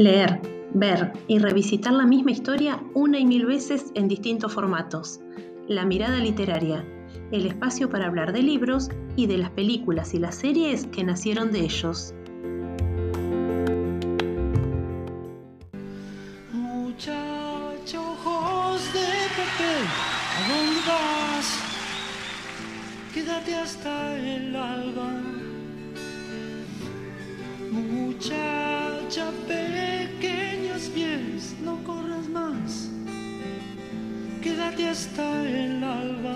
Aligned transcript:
Leer, 0.00 0.40
ver 0.72 1.12
y 1.28 1.38
revisitar 1.40 1.92
la 1.92 2.06
misma 2.06 2.30
historia 2.30 2.82
una 2.94 3.18
y 3.18 3.26
mil 3.26 3.44
veces 3.44 3.92
en 3.94 4.08
distintos 4.08 4.54
formatos. 4.54 5.20
La 5.68 5.84
mirada 5.84 6.18
literaria, 6.20 6.82
el 7.30 7.44
espacio 7.44 7.90
para 7.90 8.06
hablar 8.06 8.32
de 8.32 8.42
libros 8.42 8.88
y 9.16 9.26
de 9.26 9.36
las 9.36 9.50
películas 9.50 10.14
y 10.14 10.18
las 10.18 10.36
series 10.36 10.86
que 10.86 11.04
nacieron 11.04 11.52
de 11.52 11.60
ellos. 11.60 12.14
Muchacho 16.50 18.00
ojos 18.00 18.80
de 18.94 19.06
papel, 19.36 19.84
¿a 20.34 20.48
dónde 20.48 20.80
vas? 20.88 21.58
Quédate 23.12 23.54
hasta 23.54 24.16
el 24.16 24.56
alba. 24.56 25.10
Hasta 34.90 35.48
el 35.48 35.84
alba. 35.84 36.34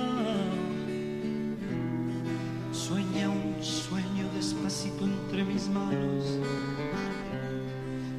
Sueña 2.71 3.29
un 3.29 3.61
sueño 3.61 4.31
despacito 4.33 5.07
entre 5.07 5.43
mis 5.43 5.67
manos 5.69 6.25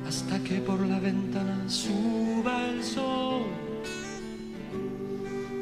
hasta 0.05 0.37
que 0.43 0.59
por 0.59 0.85
la 0.85 0.99
ventana 0.99 1.69
suba 1.69 2.65
el 2.65 2.83
sol. 2.83 3.45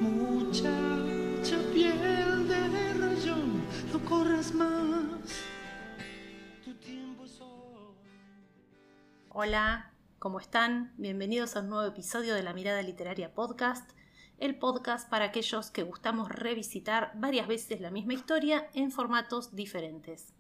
Muchacha 0.02 1.58
piel 1.72 2.48
de 2.48 2.94
rayón, 2.94 3.62
no 3.92 4.00
corras 4.10 4.56
más. 4.56 5.30
Tu 6.66 6.74
tiempo 6.80 7.26
es 7.26 7.40
hoy. 7.42 7.94
Hola, 9.30 9.94
¿cómo 10.18 10.40
están? 10.40 10.96
Bienvenidos 10.98 11.56
a 11.56 11.60
un 11.60 11.70
nuevo 11.70 11.88
episodio 11.88 12.34
de 12.34 12.42
La 12.42 12.54
Mirada 12.54 12.82
Literaria 12.82 13.36
Podcast, 13.36 13.92
el 14.44 14.56
podcast 14.56 15.10
para 15.10 15.24
aquellos 15.24 15.72
que 15.72 15.84
gustamos 15.84 16.28
revisitar 16.28 17.14
varias 17.16 17.48
veces 17.48 17.80
la 17.80 17.92
misma 17.92 18.14
historia 18.14 18.68
en 18.74 18.92
formatos 18.92 19.56
diferentes. 19.56 20.34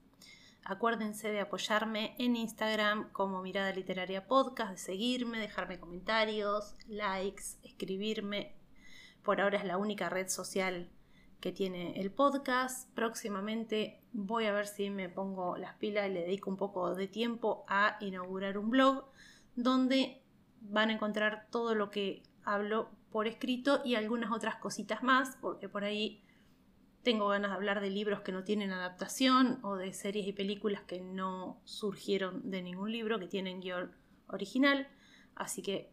Acuérdense 0.65 1.31
de 1.31 1.39
apoyarme 1.39 2.13
en 2.19 2.35
Instagram 2.35 3.13
como 3.13 3.41
Mirada 3.41 3.71
Literaria 3.71 4.27
Podcast, 4.27 4.71
de 4.71 4.77
seguirme, 4.77 5.39
dejarme 5.39 5.79
comentarios, 5.79 6.75
likes, 6.89 7.43
escribirme. 7.63 8.57
Por 9.23 9.39
ahora 9.39 9.59
es 9.59 9.63
la 9.63 9.77
única 9.77 10.09
red 10.09 10.27
social 10.27 10.89
que 11.39 11.53
tiene 11.53 11.97
el 12.01 12.11
podcast. 12.11 12.93
Próximamente 12.93 14.01
voy 14.11 14.47
a 14.47 14.51
ver 14.51 14.67
si 14.67 14.89
me 14.89 15.07
pongo 15.07 15.55
las 15.55 15.75
pilas 15.75 16.09
y 16.09 16.13
le 16.13 16.23
dedico 16.23 16.49
un 16.49 16.57
poco 16.57 16.93
de 16.93 17.07
tiempo 17.07 17.63
a 17.69 17.95
inaugurar 18.01 18.57
un 18.57 18.69
blog 18.69 19.05
donde 19.55 20.21
van 20.59 20.89
a 20.89 20.93
encontrar 20.93 21.47
todo 21.49 21.73
lo 21.73 21.89
que 21.89 22.23
hablo 22.45 22.89
por 23.11 23.27
escrito 23.27 23.81
y 23.86 23.95
algunas 23.95 24.31
otras 24.31 24.55
cositas 24.55 25.03
más, 25.03 25.38
porque 25.41 25.69
por 25.69 25.83
ahí 25.83 26.23
tengo 27.03 27.27
ganas 27.27 27.52
de 27.52 27.55
hablar 27.55 27.81
de 27.81 27.89
libros 27.89 28.22
que 28.22 28.31
no 28.31 28.44
tienen 28.44 28.72
adaptación 28.72 29.59
o 29.61 29.75
de 29.75 29.94
series 29.94 30.25
y 30.25 30.33
películas 30.33 30.83
que 30.83 31.02
no 31.02 31.61
surgieron 31.66 32.50
de 32.50 32.61
ningún 32.61 32.91
libro, 32.91 33.19
que 33.19 33.27
tienen 33.27 33.59
guion 33.59 33.91
original. 34.27 34.88
Así 35.35 35.61
que 35.61 35.91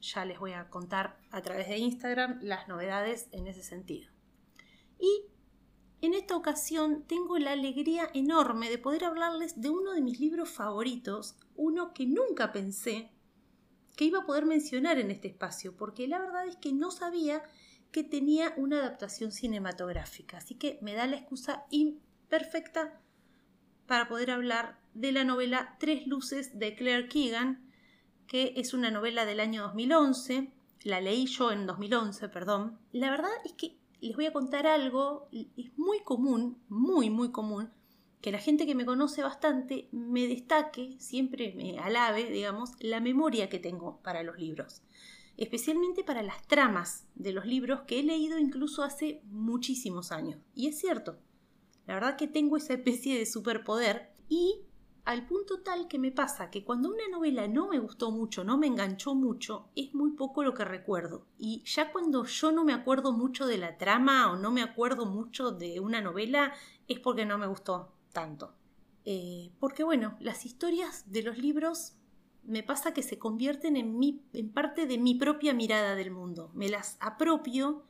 ya 0.00 0.24
les 0.24 0.38
voy 0.38 0.52
a 0.52 0.68
contar 0.68 1.18
a 1.30 1.40
través 1.40 1.68
de 1.68 1.78
Instagram 1.78 2.40
las 2.42 2.68
novedades 2.68 3.28
en 3.32 3.46
ese 3.46 3.62
sentido. 3.62 4.10
Y 4.98 5.24
en 6.02 6.12
esta 6.12 6.36
ocasión 6.36 7.04
tengo 7.06 7.38
la 7.38 7.52
alegría 7.52 8.10
enorme 8.12 8.68
de 8.68 8.76
poder 8.76 9.04
hablarles 9.04 9.60
de 9.60 9.70
uno 9.70 9.92
de 9.92 10.02
mis 10.02 10.20
libros 10.20 10.50
favoritos, 10.50 11.36
uno 11.56 11.94
que 11.94 12.04
nunca 12.04 12.52
pensé 12.52 13.13
que 13.96 14.04
iba 14.04 14.20
a 14.20 14.26
poder 14.26 14.46
mencionar 14.46 14.98
en 14.98 15.10
este 15.10 15.28
espacio, 15.28 15.76
porque 15.76 16.08
la 16.08 16.18
verdad 16.18 16.46
es 16.46 16.56
que 16.56 16.72
no 16.72 16.90
sabía 16.90 17.42
que 17.92 18.02
tenía 18.02 18.52
una 18.56 18.78
adaptación 18.78 19.30
cinematográfica. 19.30 20.38
Así 20.38 20.56
que 20.56 20.78
me 20.82 20.94
da 20.94 21.06
la 21.06 21.16
excusa 21.16 21.64
imperfecta 21.70 23.00
para 23.86 24.08
poder 24.08 24.30
hablar 24.30 24.80
de 24.94 25.12
la 25.12 25.24
novela 25.24 25.76
Tres 25.78 26.06
Luces 26.06 26.58
de 26.58 26.74
Claire 26.74 27.08
Keegan, 27.08 27.70
que 28.26 28.54
es 28.56 28.74
una 28.74 28.90
novela 28.90 29.26
del 29.26 29.40
año 29.40 29.62
2011. 29.62 30.52
La 30.82 31.00
leí 31.00 31.26
yo 31.26 31.52
en 31.52 31.66
2011, 31.66 32.28
perdón. 32.30 32.78
La 32.92 33.10
verdad 33.10 33.30
es 33.44 33.52
que 33.52 33.76
les 34.00 34.16
voy 34.16 34.26
a 34.26 34.32
contar 34.32 34.66
algo, 34.66 35.28
es 35.32 35.78
muy 35.78 36.00
común, 36.00 36.58
muy, 36.68 37.10
muy 37.10 37.30
común, 37.30 37.70
que 38.24 38.32
la 38.32 38.38
gente 38.38 38.64
que 38.64 38.74
me 38.74 38.86
conoce 38.86 39.22
bastante 39.22 39.90
me 39.92 40.26
destaque, 40.26 40.96
siempre 40.98 41.52
me 41.54 41.78
alabe, 41.78 42.30
digamos, 42.30 42.70
la 42.80 42.98
memoria 42.98 43.50
que 43.50 43.58
tengo 43.58 44.00
para 44.02 44.22
los 44.22 44.38
libros 44.38 44.80
especialmente 45.36 46.04
para 46.04 46.22
las 46.22 46.46
tramas 46.46 47.06
de 47.16 47.32
los 47.32 47.44
libros 47.44 47.82
que 47.82 48.00
he 48.00 48.02
leído 48.02 48.38
incluso 48.38 48.82
hace 48.82 49.20
muchísimos 49.24 50.10
años. 50.10 50.40
Y 50.54 50.68
es 50.68 50.78
cierto, 50.78 51.18
la 51.86 51.94
verdad 51.94 52.16
que 52.16 52.28
tengo 52.28 52.56
esa 52.56 52.74
especie 52.74 53.18
de 53.18 53.26
superpoder 53.26 54.14
y 54.28 54.60
al 55.04 55.26
punto 55.26 55.60
tal 55.60 55.86
que 55.86 55.98
me 55.98 56.12
pasa 56.12 56.50
que 56.50 56.64
cuando 56.64 56.88
una 56.88 57.08
novela 57.10 57.46
no 57.46 57.68
me 57.68 57.78
gustó 57.78 58.10
mucho, 58.10 58.42
no 58.44 58.56
me 58.56 58.68
enganchó 58.68 59.14
mucho, 59.14 59.68
es 59.76 59.92
muy 59.92 60.12
poco 60.12 60.44
lo 60.44 60.54
que 60.54 60.64
recuerdo. 60.64 61.26
Y 61.36 61.62
ya 61.66 61.92
cuando 61.92 62.24
yo 62.24 62.52
no 62.52 62.64
me 62.64 62.72
acuerdo 62.72 63.12
mucho 63.12 63.44
de 63.46 63.58
la 63.58 63.76
trama 63.76 64.32
o 64.32 64.36
no 64.36 64.50
me 64.50 64.62
acuerdo 64.62 65.04
mucho 65.04 65.50
de 65.50 65.80
una 65.80 66.00
novela, 66.00 66.54
es 66.88 67.00
porque 67.00 67.26
no 67.26 67.36
me 67.36 67.48
gustó 67.48 67.93
tanto. 68.14 68.54
Eh, 69.04 69.50
porque 69.60 69.84
bueno, 69.84 70.16
las 70.20 70.46
historias 70.46 71.04
de 71.12 71.22
los 71.22 71.36
libros 71.36 71.92
me 72.42 72.62
pasa 72.62 72.94
que 72.94 73.02
se 73.02 73.18
convierten 73.18 73.76
en, 73.76 73.98
mi, 73.98 74.22
en 74.32 74.50
parte 74.50 74.86
de 74.86 74.96
mi 74.96 75.14
propia 75.14 75.52
mirada 75.52 75.94
del 75.94 76.10
mundo. 76.10 76.50
Me 76.54 76.70
las 76.70 76.96
apropio 77.00 77.84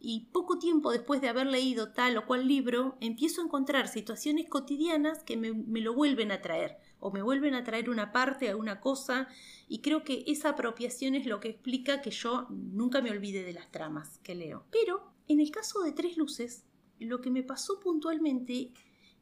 y 0.00 0.30
poco 0.32 0.58
tiempo 0.58 0.90
después 0.90 1.20
de 1.20 1.28
haber 1.28 1.46
leído 1.46 1.92
tal 1.92 2.16
o 2.16 2.26
cual 2.26 2.48
libro, 2.48 2.96
empiezo 3.00 3.42
a 3.42 3.44
encontrar 3.44 3.86
situaciones 3.86 4.48
cotidianas 4.48 5.22
que 5.22 5.36
me, 5.36 5.52
me, 5.52 5.80
lo 5.82 5.92
vuelven 5.94 6.32
a 6.32 6.40
traer, 6.40 6.78
o 7.00 7.10
me 7.10 7.20
vuelven 7.20 7.54
a 7.54 7.64
traer 7.64 7.90
una 7.90 8.10
parte, 8.10 8.54
una 8.54 8.80
cosa, 8.80 9.28
y 9.68 9.80
creo 9.82 10.02
que 10.02 10.24
esa 10.26 10.50
apropiación 10.50 11.14
es 11.14 11.26
lo 11.26 11.38
que 11.38 11.48
explica 11.48 12.00
que 12.00 12.10
yo 12.10 12.46
nunca 12.48 13.02
me 13.02 13.10
olvide 13.10 13.44
de 13.44 13.52
las 13.52 13.70
tramas 13.70 14.18
que 14.22 14.34
leo. 14.34 14.64
Pero 14.70 15.12
en 15.28 15.38
el 15.38 15.50
caso 15.50 15.82
de 15.82 15.92
Tres 15.92 16.16
Luces, 16.16 16.64
lo 16.98 17.20
que 17.20 17.30
me 17.30 17.42
pasó 17.42 17.78
puntualmente 17.78 18.72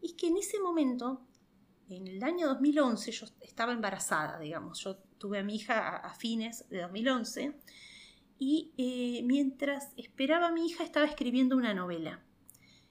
es 0.02 0.14
que 0.14 0.28
en 0.28 0.36
ese 0.36 0.58
momento 0.60 1.28
en 1.90 2.06
el 2.06 2.22
año 2.22 2.48
2011 2.48 3.12
yo 3.12 3.26
estaba 3.40 3.72
embarazada, 3.72 4.38
digamos, 4.38 4.80
yo 4.80 4.96
tuve 5.18 5.38
a 5.38 5.42
mi 5.42 5.56
hija 5.56 5.96
a, 5.96 6.14
fines 6.14 6.68
de 6.68 6.82
2011 6.82 7.54
y 8.38 8.72
eh, 8.76 9.22
mientras 9.24 9.92
esperaba 9.96 10.48
a 10.48 10.52
mi 10.52 10.66
hija 10.66 10.84
estaba 10.84 11.06
escribiendo 11.06 11.56
una 11.56 11.74
novela. 11.74 12.22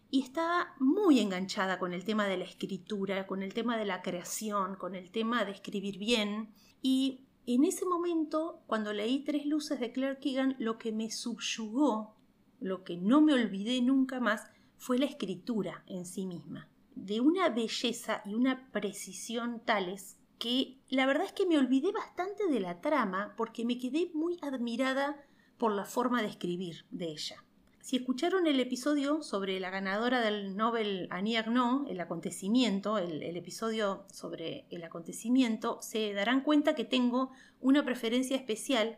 Y 0.09 0.23
estaba 0.23 0.73
muy 0.79 1.19
enganchada 1.19 1.79
con 1.79 1.93
el 1.93 2.05
tema 2.05 2.27
de 2.27 2.37
la 2.37 2.45
escritura, 2.45 3.27
con 3.27 3.43
el 3.43 3.53
tema 3.53 3.77
de 3.77 3.85
la 3.85 4.01
creación, 4.01 4.75
con 4.75 4.95
el 4.95 5.11
tema 5.11 5.43
de 5.43 5.51
escribir 5.51 5.97
bien. 5.97 6.53
Y 6.81 7.25
en 7.45 7.65
ese 7.65 7.85
momento, 7.85 8.61
cuando 8.67 8.93
leí 8.93 9.25
Tres 9.25 9.45
Luces 9.45 9.81
de 9.81 9.91
Claire 9.91 10.19
Keegan, 10.19 10.55
lo 10.59 10.77
que 10.77 10.93
me 10.93 11.11
subyugó, 11.11 12.15
lo 12.61 12.85
que 12.85 12.95
no 12.95 13.19
me 13.19 13.33
olvidé 13.33 13.81
nunca 13.81 14.21
más, 14.21 14.47
fue 14.77 14.97
la 14.97 15.05
escritura 15.05 15.83
en 15.87 16.05
sí 16.05 16.25
misma 16.25 16.69
de 17.05 17.19
una 17.21 17.49
belleza 17.49 18.21
y 18.25 18.33
una 18.33 18.69
precisión 18.71 19.61
tales 19.63 20.17
que 20.39 20.77
la 20.89 21.05
verdad 21.05 21.25
es 21.25 21.33
que 21.33 21.45
me 21.45 21.57
olvidé 21.57 21.91
bastante 21.91 22.47
de 22.47 22.59
la 22.59 22.81
trama 22.81 23.33
porque 23.37 23.65
me 23.65 23.77
quedé 23.77 24.11
muy 24.13 24.37
admirada 24.41 25.15
por 25.57 25.71
la 25.73 25.85
forma 25.85 26.21
de 26.21 26.27
escribir 26.27 26.85
de 26.91 27.07
ella. 27.07 27.43
Si 27.81 27.95
escucharon 27.95 28.47
el 28.47 28.59
episodio 28.59 29.23
sobre 29.23 29.59
la 29.59 29.69
ganadora 29.69 30.19
del 30.21 30.57
Nobel 30.57 31.07
Annie 31.09 31.37
Ernaux, 31.37 31.89
el 31.89 32.01
acontecimiento, 32.01 32.97
el, 32.97 33.23
el, 33.23 33.37
episodio 33.37 34.05
sobre 34.11 34.65
el 34.69 34.83
acontecimiento, 34.83 35.79
se 35.81 36.13
darán 36.13 36.41
cuenta 36.41 36.75
que 36.75 36.83
tengo 36.83 37.31
una 37.61 37.85
preferencia 37.85 38.35
especial 38.35 38.97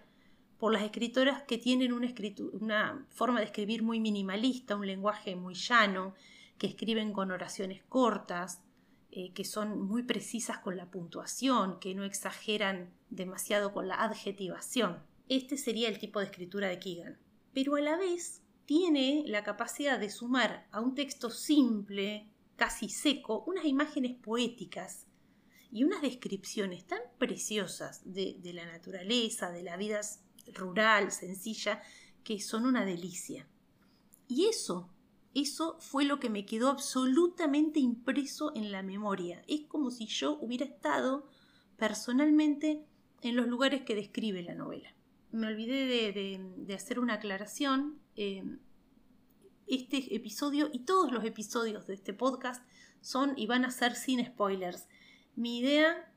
por 0.57 0.74
las 0.74 0.84
escritoras 0.84 1.44
que 1.44 1.57
tienen 1.57 1.94
una, 1.94 2.13
una 2.54 3.06
forma 3.10 3.40
de 3.40 3.46
escribir 3.46 3.81
muy 3.81 4.00
minimalista, 4.00 4.75
un 4.75 4.88
lenguaje 4.88 5.36
muy 5.36 5.54
llano, 5.54 6.16
que 6.60 6.68
escriben 6.68 7.14
con 7.14 7.32
oraciones 7.32 7.82
cortas, 7.90 8.62
eh, 9.12 9.34
que 9.34 9.44
son 9.44 9.82
muy 9.82 10.04
precisas 10.04 10.60
con 10.60 10.78
la 10.78 10.92
puntuación, 10.92 11.80
que 11.80 11.96
no 11.96 12.04
exageran 12.04 12.94
demasiado 13.10 13.74
con 13.74 13.88
la 13.88 14.04
adjetivación. 14.04 15.02
Este 15.30 15.58
sería 15.58 15.90
el 15.90 15.98
tipo 15.98 16.20
de 16.20 16.26
escritura 16.26 16.68
de 16.68 16.78
Keegan. 16.78 17.18
Pero 17.54 17.76
a 17.76 17.82
la 17.82 17.98
vez 17.98 18.44
tiene 18.66 19.24
la 19.26 19.44
capacidad 19.44 19.98
de 19.98 20.12
sumar 20.12 20.68
a 20.72 20.80
un 20.80 20.94
texto 20.94 21.32
simple, 21.32 22.30
casi 22.56 22.90
seco, 22.90 23.44
unas 23.48 23.66
imágenes 23.66 24.16
poéticas 24.16 25.08
y 25.72 25.84
unas 25.84 26.04
descripciones 26.04 26.86
tan 26.86 27.00
preciosas 27.18 28.02
de, 28.06 28.38
de 28.40 28.54
la 28.54 28.66
naturaleza, 28.66 29.52
de 29.52 29.64
la 29.64 29.78
vida 29.78 30.02
rural, 30.54 31.12
sencilla, 31.12 31.82
que 32.24 32.40
son 32.40 32.66
una 32.66 32.86
delicia. 32.86 33.48
Y 34.28 34.46
eso 34.46 34.92
eso 35.34 35.78
fue 35.80 36.06
lo 36.06 36.20
que 36.20 36.30
me 36.30 36.46
quedó 36.46 36.70
absolutamente 36.70 37.80
impreso 37.80 38.52
en 38.56 38.72
la 38.72 38.84
memoria. 38.84 39.44
Es 39.48 39.62
como 39.68 39.92
si 39.92 40.08
yo 40.08 40.38
hubiera 40.40 40.66
estado 40.66 41.28
personalmente 41.78 42.86
en 43.22 43.36
los 43.36 43.48
lugares 43.48 43.84
que 43.84 43.96
describe 43.96 44.42
la 44.44 44.56
novela. 44.56 44.94
Me 45.31 45.48
olvidé 45.48 46.12
de, 46.12 46.74
hacer 46.74 47.00
una 47.00 47.16
aclaración. 47.16 48.00
Eh, 48.16 48.44
este 49.68 50.16
episodio 50.16 50.70
y 50.74 50.80
todos 50.80 51.12
los 51.12 51.24
episodios 51.24 51.86
de 51.86 51.94
este 51.94 52.14
podcast 52.14 52.66
son 53.02 53.34
y 53.38 53.46
van 53.46 53.66
a 53.66 53.72
ser 53.72 53.96
sin 53.96 54.25
spoilers. 54.25 54.88
Mi 55.36 55.60
idea 55.60 56.12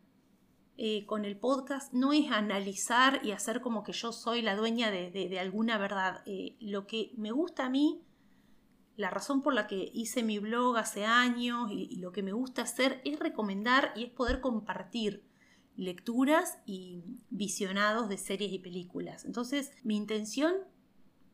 eh, 0.79 1.05
con 1.05 1.27
el 1.27 1.37
podcast 1.37 1.93
no 1.93 2.15
es 2.15 2.31
analizar 2.31 3.21
y 3.23 3.33
hacer 3.33 3.61
como 3.61 3.85
que 3.85 3.93
yo 3.93 4.11
soy 4.11 4.41
la 4.41 4.57
dueña 4.57 4.91
de, 4.91 5.39
alguna 5.39 5.77
verdad. 5.77 6.23
Eh, 6.25 6.57
lo 6.61 6.87
que 6.87 7.13
me 7.17 7.31
gusta 7.31 7.67
a 7.67 7.71
mí, 7.71 8.03
la 8.97 9.11
razón 9.11 9.43
por 9.43 9.55
la 9.55 9.67
que 9.67 9.91
hice 9.95 10.23
mi 10.23 10.39
blog 10.39 10.77
hace 10.77 11.05
años 11.05 11.71
y, 11.71 11.97
lo 11.97 12.13
que 12.13 12.23
me 12.23 12.33
gusta 12.33 12.63
hacer 12.63 13.01
es 13.05 13.19
recomendar 13.19 13.93
y 13.97 14.05
es 14.05 14.11
poder 14.11 14.41
compartir 14.41 15.25
lecturas 15.77 16.59
y 16.67 17.03
visionados 17.31 18.09
de 18.09 18.19
series 18.19 18.53
y 18.53 18.59
películas. 18.59 19.25
Entonces, 19.25 19.73
mi 19.83 19.97
intención 19.97 20.55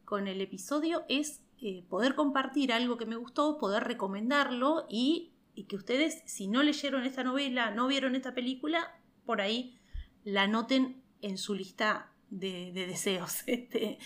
con 0.05 0.29
el 0.29 0.41
episodio 0.41 1.05
es 1.09 1.43
eh, 1.61 1.85
poder 1.89 2.15
compartir 2.15 2.73
algo 2.73 2.97
que 2.97 3.07
me 3.07 3.17
gustó, 3.17 3.59
poder 3.59 3.85
recomendarlo 3.85 4.87
y, 4.89 5.35
que 5.69 5.75
ustedes, 5.75 6.23
si 6.25 6.47
no 6.47 6.63
leyeron 6.63 7.05
esta 7.05 7.25
novela, 7.25 7.73
no 7.73 7.89
vieron 7.89 8.15
esta 8.15 8.33
película, 8.33 8.97
por 9.27 9.41
ahí 9.41 9.77
la 10.23 10.43
anoten 10.43 11.03
en 11.21 11.37
su 11.37 11.55
lista 11.55 12.13
de, 12.31 12.71
deseos. 12.73 13.43
Este, 13.49 13.99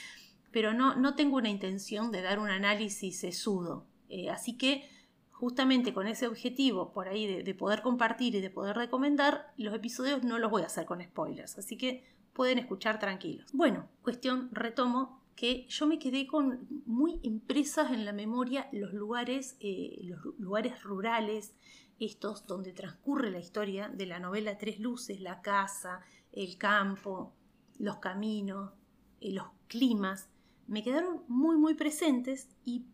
pero 0.53 0.75
no, 0.75 0.95
no 0.97 1.15
tengo 1.15 1.37
una 1.37 1.49
intención 1.49 2.13
de 2.13 2.23
dar 2.23 2.39
un 2.39 2.51
análisis 2.51 3.19
sesudo. 3.19 3.87
Eh, 4.09 4.31
así 4.31 4.57
que 4.57 4.89
justamente 5.31 5.93
con 5.93 6.07
ese 6.07 6.27
objetivo 6.27 6.93
por 6.93 7.09
ahí 7.09 7.27
de, 7.27 7.43
de, 7.43 7.55
poder 7.55 7.83
compartir 7.83 8.35
y 8.35 8.41
de 8.41 8.51
poder 8.51 8.77
recomendar, 8.77 9.53
los 9.57 9.75
episodios 9.75 10.23
no 10.23 10.39
los 10.39 10.51
voy 10.51 10.63
a 10.63 10.67
hacer 10.67 10.85
con 10.85 11.03
spoilers. 11.03 11.59
Así 11.59 11.77
que 11.77 12.05
pueden 12.33 12.59
escuchar 12.59 12.99
tranquilos. 12.99 13.51
Bueno, 13.53 13.89
cuestión, 14.03 14.51
retomo, 14.53 15.23
que 15.35 15.67
yo 15.69 15.87
me 15.87 15.99
quedé 15.99 16.27
con 16.27 16.69
muy 16.87 17.19
impresas 17.23 17.91
en 17.91 18.05
la 18.05 18.13
memoria 18.13 18.69
los 18.73 18.93
lugares, 18.93 19.57
eh, 19.61 19.99
los 20.03 20.21
lugares 20.39 20.83
rurales, 20.83 21.55
estos 21.99 22.47
donde 22.47 22.73
transcurre 22.73 23.31
la 23.31 23.39
historia 23.39 23.89
de 23.89 24.07
la 24.07 24.19
novela 24.19 24.59
Tres 24.59 24.79
Luces, 24.79 25.21
la 25.21 25.41
casa, 25.41 26.01
el 26.33 26.59
campo, 26.59 27.35
los 27.79 27.97
caminos, 27.97 28.73
eh, 29.21 29.33
los 29.33 29.47
climas, 29.69 30.29
me 30.73 30.83
quedaron 30.83 31.23
muy 31.29 31.59
muy 31.59 31.75
presentes 31.75 32.49
y 32.65 32.87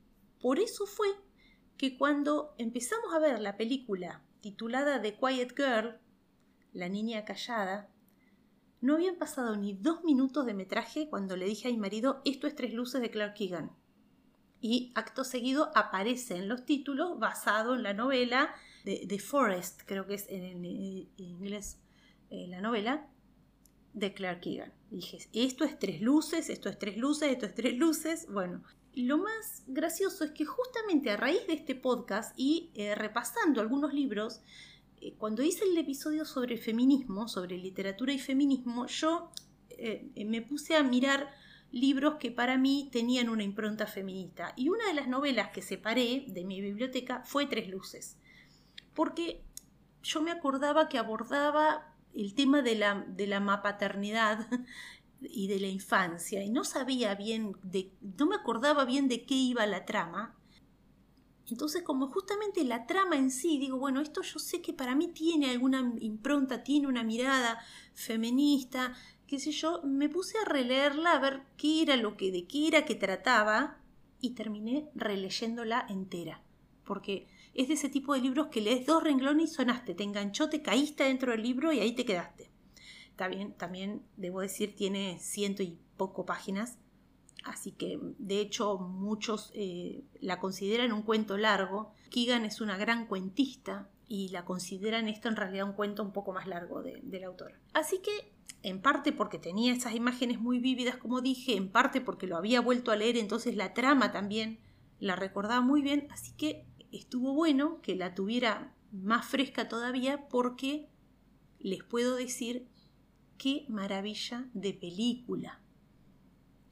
por 0.43 0.59
eso 0.59 0.85
fue 0.85 1.07
que 1.77 1.97
cuando 1.97 2.53
empezamos 2.59 3.15
a 3.15 3.21
ver 3.21 3.39
la 3.39 3.57
película 3.57 4.25
titulada 4.41 5.01
The 5.01 5.17
Quiet 5.17 5.55
Girl, 5.57 6.01
La 6.73 6.89
Niña 6.89 7.25
Callada, 7.25 7.89
no 8.81 8.95
habían 8.95 9.15
pasado 9.15 9.57
ni 9.57 9.75
dos 9.75 10.03
minutos 10.03 10.45
de 10.45 10.55
metraje 10.55 11.09
cuando 11.09 11.37
le 11.37 11.47
dije 11.47 11.69
a 11.69 11.71
mi 11.71 11.77
marido 11.77 12.21
esto 12.25 12.49
es 12.49 12.57
tres 12.57 12.75
luces 12.75 13.01
de 13.01 13.13
Clark 13.13 13.35
Keegan. 13.35 13.71
Y 14.61 14.91
acto 14.97 15.23
seguido 15.23 15.71
aparece 15.77 16.35
en 16.35 16.49
los 16.49 16.65
títulos 16.65 17.21
basado 17.21 17.77
en 17.77 17.85
la 17.85 17.95
novela 17.95 18.57
de 18.85 19.19
Forest, 19.21 19.83
creo 19.87 20.05
que 20.05 20.15
es 20.15 20.27
en, 20.29 20.65
inglés 20.65 21.79
eh, 22.31 22.49
la 22.49 22.61
novela, 22.61 23.07
de 23.93 24.13
Clark 24.15 24.41
Keegan. 24.41 24.78
Dije, 24.91 25.19
esto 25.33 25.65
es 25.65 25.79
tres 25.79 26.01
luces, 26.01 26.51
esto 26.51 26.69
es 26.69 26.79
tres 26.79 26.97
luces, 26.97 27.31
esto 27.31 27.47
es 27.47 27.55
tres 27.55 27.77
luces. 27.77 28.27
Bueno, 28.31 28.63
lo 28.95 29.19
más 29.19 29.63
gracioso 29.67 30.25
es 30.25 30.33
que 30.33 30.45
justamente 30.45 31.11
a 31.11 31.17
raíz 31.17 31.47
de 31.47 31.55
este 31.55 31.75
podcast 31.75 32.33
y 32.37 32.71
eh, 32.75 32.95
repasando 32.95 33.61
algunos 33.61 33.95
libros, 33.95 34.41
eh, 35.01 35.15
cuando 35.19 35.43
hice 35.43 35.65
el 35.65 35.77
episodio 35.79 36.25
sobre 36.25 36.57
feminismo, 36.57 37.29
sobre 37.29 37.59
literatura 37.59 38.13
y 38.13 38.19
feminismo, 38.19 38.87
yo 38.87 39.31
eh, 39.71 40.11
me 40.27 40.43
puse 40.43 40.77
a 40.77 40.83
mirar 40.83 41.31
libros 41.71 42.17
que 42.17 42.31
para 42.31 42.57
mí 42.57 42.89
tenían 42.91 43.29
una 43.29 43.45
impronta 43.45 43.87
feminista. 43.87 44.53
Y 44.57 44.69
una 44.69 44.87
de 44.87 44.95
las 44.95 45.09
novelas 45.09 45.51
que 45.51 45.63
separé 45.63 46.25
de 46.29 46.45
mi 46.45 46.61
biblioteca 46.61 47.23
fue 47.25 47.47
Tres 47.47 47.69
Luces. 47.69 48.17
Porque 48.95 49.45
yo 50.03 50.23
me 50.23 50.31
acordaba 50.31 50.89
que 50.89 50.99
abordaba 50.99 51.95
el 52.19 52.35
tema 52.35 52.61
de 52.61 52.75
la, 52.75 53.07
de 53.09 53.27
la 53.27 53.41
mapaternidad 53.41 54.47
y 55.23 55.49
de 55.49 55.59
la 55.59 55.69
infancia 55.69 56.45
y 56.45 56.51
no 56.51 56.65
sabía 56.65 57.15
bien 57.15 57.57
de 57.63 57.93
no 58.19 58.27
me 58.27 58.37
acordaba 58.37 58.85
bien 58.85 59.09
de 59.09 59.25
qué 59.25 59.35
iba 59.35 59.67
la 59.67 59.85
trama 59.85 60.39
entonces, 61.51 61.83
como 61.83 62.09
justamente 62.09 62.63
la 62.65 62.87
trama 62.87 63.17
en 63.17 63.31
sí, 63.31 63.59
digo, 63.59 63.79
bueno, 63.79 64.01
esto 64.01 64.23
yo 64.23 64.39
sé 64.39 64.61
que 64.61 64.75
para 64.75 64.95
mí 64.95 65.09
tiene 65.09 65.51
alguna 65.51 65.95
impronta, 66.01 66.63
tiene 66.63 66.87
una 66.87 67.05
mirada 67.05 67.59
feminista, 67.95 68.95
qué 69.27 69.39
sé 69.39 69.53
yo, 69.53 69.81
me 69.83 70.09
puse 70.09 70.37
a 70.39 70.45
releerla 70.45 71.13
a 71.13 71.19
ver 71.19 71.43
qué 71.57 71.83
era 71.83 71.97
lo 71.97 72.17
que, 72.17 72.31
de 72.31 72.47
qué 72.47 72.69
era 72.69 72.85
que 72.85 72.95
trataba 72.95 73.79
y 74.21 74.31
terminé 74.31 74.91
releyéndola 74.95 75.87
entera. 75.89 76.43
Porque 76.85 77.29
es 77.59 77.69
de 77.69 77.75
ese 77.75 77.89
tipo 77.89 78.15
de 78.15 78.21
libros 78.21 78.47
que 78.47 78.61
lees 78.61 78.87
dos 78.87 79.03
renglones 79.03 79.51
y 79.51 79.55
sonaste, 79.55 79.95
te 79.95 80.05
enganchó, 80.05 80.49
te 80.49 80.63
caíste 80.63 81.05
dentro 81.05 81.33
del 81.33 81.43
libro 81.43 81.73
y 81.73 81.81
ahí 81.81 81.93
te 81.93 82.05
quedaste. 82.05 82.51
Bien, 83.31 83.53
también 83.53 84.03
debo 84.17 84.41
decir, 84.41 84.77
tiene 84.77 85.19
ciento 85.19 85.65
y 85.65 85.77
poco 85.97 86.25
páginas, 86.25 86.79
Así 87.45 87.73
que, 87.73 87.99
de 88.19 88.41
hecho, 88.41 88.79
muchos 88.79 89.51
eh, 89.55 90.05
la 90.21 90.39
consideran 90.39 90.93
un 90.93 91.03
cuento 91.03 91.37
largo. 91.37 91.93
Keegan 92.11 92.45
es 92.45 92.61
una 92.61 92.77
gran 92.77 93.07
cuentista 93.07 93.89
y 94.07 94.29
la 94.29 94.45
consideran 94.45 95.09
esto 95.09 95.29
en 95.29 95.37
realidad 95.37 95.67
un 95.67 95.73
cuento 95.73 96.03
un 96.03 96.13
poco 96.13 96.33
más 96.33 96.47
largo 96.47 96.83
de, 96.83 97.01
del 97.03 97.25
autor. 97.25 97.55
Así 97.75 97.99
que, 97.99 98.33
en 98.63 98.83
parte 98.83 99.13
porque 99.13 99.39
tenía 99.39 99.73
esas 99.73 99.95
imágenes 99.95 100.41
muy 100.41 100.59
vívidas, 100.59 100.97
como 100.97 101.21
dije, 101.21 101.57
en 101.57 101.71
parte 101.71 102.01
porque 102.01 102.27
lo 102.27 102.37
había 102.37 102.61
vuelto 102.61 102.91
a 102.91 102.97
leer, 102.97 103.17
entonces 103.17 103.55
la 103.57 103.73
trama 103.73 104.11
también 104.11 104.59
la 104.99 105.15
recordaba 105.15 105.61
muy 105.61 105.81
bien, 105.81 106.09
así 106.11 106.33
que 106.33 106.67
estuvo 106.93 107.35
bueno 107.35 107.81
que 107.83 107.97
la 107.97 108.15
tuviera 108.15 108.75
más 108.93 109.27
fresca 109.27 109.69
todavía 109.69 110.29
porque 110.29 110.89
les 111.59 111.83
puedo 111.83 112.17
decir 112.17 112.69
qué 113.37 113.67
maravilla 113.69 114.49
de 114.55 114.73
película 114.73 115.61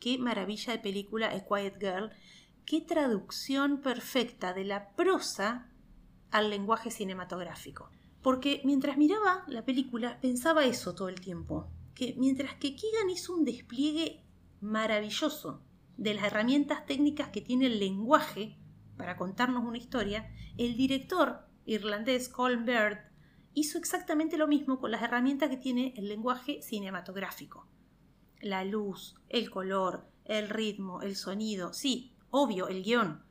qué 0.06 0.18
maravilla 0.18 0.72
de 0.72 0.78
película 0.78 1.28
A 1.28 1.44
Quiet 1.44 1.78
Girl, 1.80 2.10
qué 2.64 2.80
traducción 2.80 3.80
perfecta 3.80 4.52
de 4.52 4.64
la 4.64 4.94
prosa 4.94 5.70
al 6.30 6.50
lenguaje 6.50 6.90
cinematográfico. 6.90 7.90
Porque 8.22 8.60
mientras 8.64 8.99
miraba 8.99 9.44
la 9.46 9.64
película 9.64 10.20
pensaba 10.20 10.64
eso 10.64 10.94
todo 10.94 11.08
el 11.08 11.20
tiempo, 11.20 11.68
que 11.94 12.14
mientras 12.18 12.54
que 12.54 12.75
Keegan 12.75 13.11
hizo 13.11 13.35
un 13.35 13.44
despliegue 13.44 14.23
maravilloso 14.61 15.62
de 15.96 16.14
las 16.14 16.25
herramientas 16.25 16.85
técnicas 16.87 17.30
que 17.30 17.40
tiene 17.40 17.66
el 17.66 17.78
lenguaje 17.78 18.56
para 18.97 19.17
contarnos 19.17 19.65
una 19.65 19.79
historia, 19.79 20.31
el 20.57 20.76
director 20.76 21.47
irlandés 21.65 22.29
Colin 22.29 22.65
Baird 22.65 22.99
hizo 23.55 23.79
exactamente 23.79 24.37
lo 24.37 24.49
mismo 24.49 24.79
con 24.79 24.91
las 24.91 25.03
herramientas 25.03 25.50
que 25.50 25.57
tiene 25.57 25.95
el 25.97 26.09
lenguaje 26.09 26.62
cinematográfico 26.62 27.67
la 28.41 28.65
luz, 28.65 29.17
el 29.29 29.50
color, 29.50 30.07
el 30.25 30.49
ritmo, 30.49 31.03
el 31.03 31.17
sonido. 31.17 31.73
Sí, 31.73 32.12
obvio, 32.31 32.69
el 32.69 32.83
guion. 32.83 33.23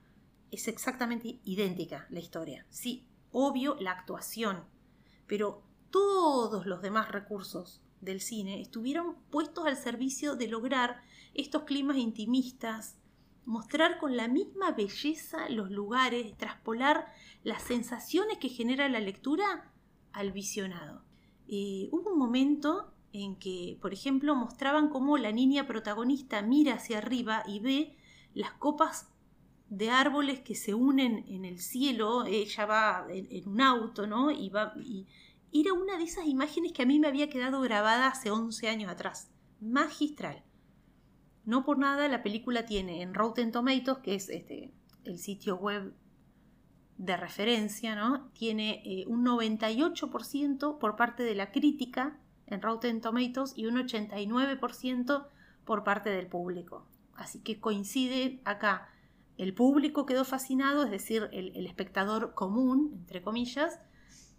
Es 0.52 0.68
exactamente 0.68 1.40
idéntica 1.44 2.08
la 2.10 2.20
historia. 2.20 2.66
Sí, 2.70 3.08
obvio 3.32 3.76
la 3.80 3.92
actuación. 3.92 4.64
Pero 5.28 5.64
todos 5.90 6.66
los 6.66 6.82
demás 6.82 7.12
recursos 7.12 7.82
del 8.02 8.22
cine 8.22 8.62
estuvieron 8.62 9.16
puestos 9.32 9.66
al 9.66 9.78
servicio 9.78 10.36
de 10.36 10.48
lograr 10.48 11.02
estos 11.34 11.64
climas 11.64 11.98
intimistas, 11.98 12.98
mostrar 13.46 14.00
con 14.00 14.18
la 14.18 14.28
misma 14.28 14.72
belleza 14.72 15.50
los 15.50 15.72
lugares, 15.72 16.36
traspolar 16.38 17.08
las 17.44 17.62
sensaciones 17.62 18.38
que 18.40 18.50
genera 18.50 18.90
la 18.90 19.00
lectura 19.00 19.72
al 20.12 20.32
visionado. 20.32 21.04
Hubo 21.48 22.12
un 22.12 22.18
momento 22.18 22.92
en 23.14 23.36
que, 23.38 23.78
por 23.82 23.94
ejemplo, 23.94 24.36
mostraban 24.36 24.90
cómo 24.90 25.18
la 25.18 25.32
niña 25.32 25.68
protagonista 25.68 26.42
mira 26.42 26.74
hacia 26.74 26.98
arriba 26.98 27.44
y 27.48 27.60
ve 27.60 27.98
las 28.34 28.52
copas 28.54 29.10
de 29.70 29.90
árboles 29.90 30.42
que 30.42 30.56
se 30.56 30.74
unen 30.74 31.26
en 31.28 31.46
el 31.46 31.60
cielo, 31.60 32.26
ella 32.26 32.66
va 32.66 33.08
en, 33.10 33.48
un 33.48 33.62
auto, 33.62 34.06
¿no? 34.06 34.32
Y 34.32 34.52
era 35.54 35.74
una 35.74 35.98
de 35.98 36.04
esas 36.04 36.26
imágenes 36.26 36.74
que 36.74 36.84
a 36.84 36.86
mí 36.86 37.00
me 37.00 37.08
había 37.08 37.30
quedado 37.30 37.62
grabada 37.62 38.08
hace 38.08 38.32
11 38.32 38.68
años 38.70 38.92
atrás, 38.92 39.30
magistral. 39.62 40.44
No 41.46 41.64
por 41.64 41.78
nada 41.78 42.08
la 42.08 42.24
película 42.24 42.66
tiene 42.66 43.02
en 43.02 43.14
Rotten 43.14 43.52
Tomatoes, 43.52 44.00
que 44.00 44.16
es 44.16 44.30
este, 44.30 44.74
el 45.04 45.20
sitio 45.20 45.58
web 45.58 45.94
de 46.98 47.18
referencia, 47.18 47.96
¿no? 47.96 48.30
Tiene 48.32 48.82
eh, 48.86 49.06
un 49.08 49.26
98% 49.26 50.78
por 50.80 50.96
parte 50.96 51.24
de 51.24 51.36
la 51.36 51.52
crítica 51.52 52.18
en 52.48 52.62
Rotten 52.62 53.02
Tomatoes 53.02 53.54
y 53.56 53.66
un 53.66 53.76
89% 53.76 55.28
por 55.66 55.84
parte 55.84 56.10
del 56.10 56.28
público. 56.28 56.88
Así 57.16 57.40
que 57.40 57.60
coincide 57.60 58.42
acá. 58.46 58.90
El 59.38 59.54
público 59.54 60.06
quedó 60.06 60.24
fascinado, 60.24 60.84
es 60.84 60.92
decir, 60.92 61.30
el, 61.34 61.66
espectador 61.66 62.34
común, 62.34 62.94
entre 63.02 63.22
comillas, 63.22 63.80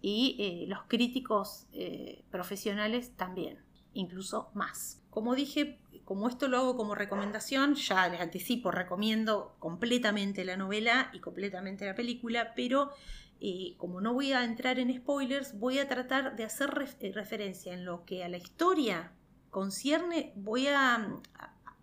y 0.00 0.36
eh, 0.38 0.66
los 0.68 0.84
críticos 0.88 1.66
eh, 1.72 2.25
profesionales 2.30 3.12
también. 3.16 3.58
incluso 3.92 4.50
más. 4.54 5.02
Como 5.10 5.34
dije, 5.34 5.78
como 6.06 6.28
esto 6.28 6.46
lo 6.46 6.58
hago 6.58 6.76
como 6.76 6.94
recomendación, 6.94 7.75
ya 7.75 8.08
les 8.08 8.20
anticipo, 8.20 8.70
recomiendo 8.70 9.56
completamente 9.58 10.44
la 10.44 10.56
novela 10.56 11.10
y 11.12 11.18
completamente 11.18 11.84
la 11.84 11.96
película, 11.96 12.54
pero 12.54 12.92
eh, 13.40 13.75
como 13.76 14.00
no 14.00 14.14
voy 14.14 14.32
a 14.32 14.44
entrar 14.44 14.78
en 14.78 14.96
spoilers, 14.96 15.58
voy 15.58 15.80
a 15.80 15.88
tratar 15.88 16.36
de 16.36 16.44
hacer 16.44 16.70
eh, 17.00 17.12
referencia 17.12 17.75
en 17.75 17.84
lo 17.84 18.04
que 18.04 18.22
a 18.22 18.28
la 18.28 18.36
historia 18.36 19.10
concierne, 19.50 20.32
voy 20.36 20.68
a, 20.68 21.08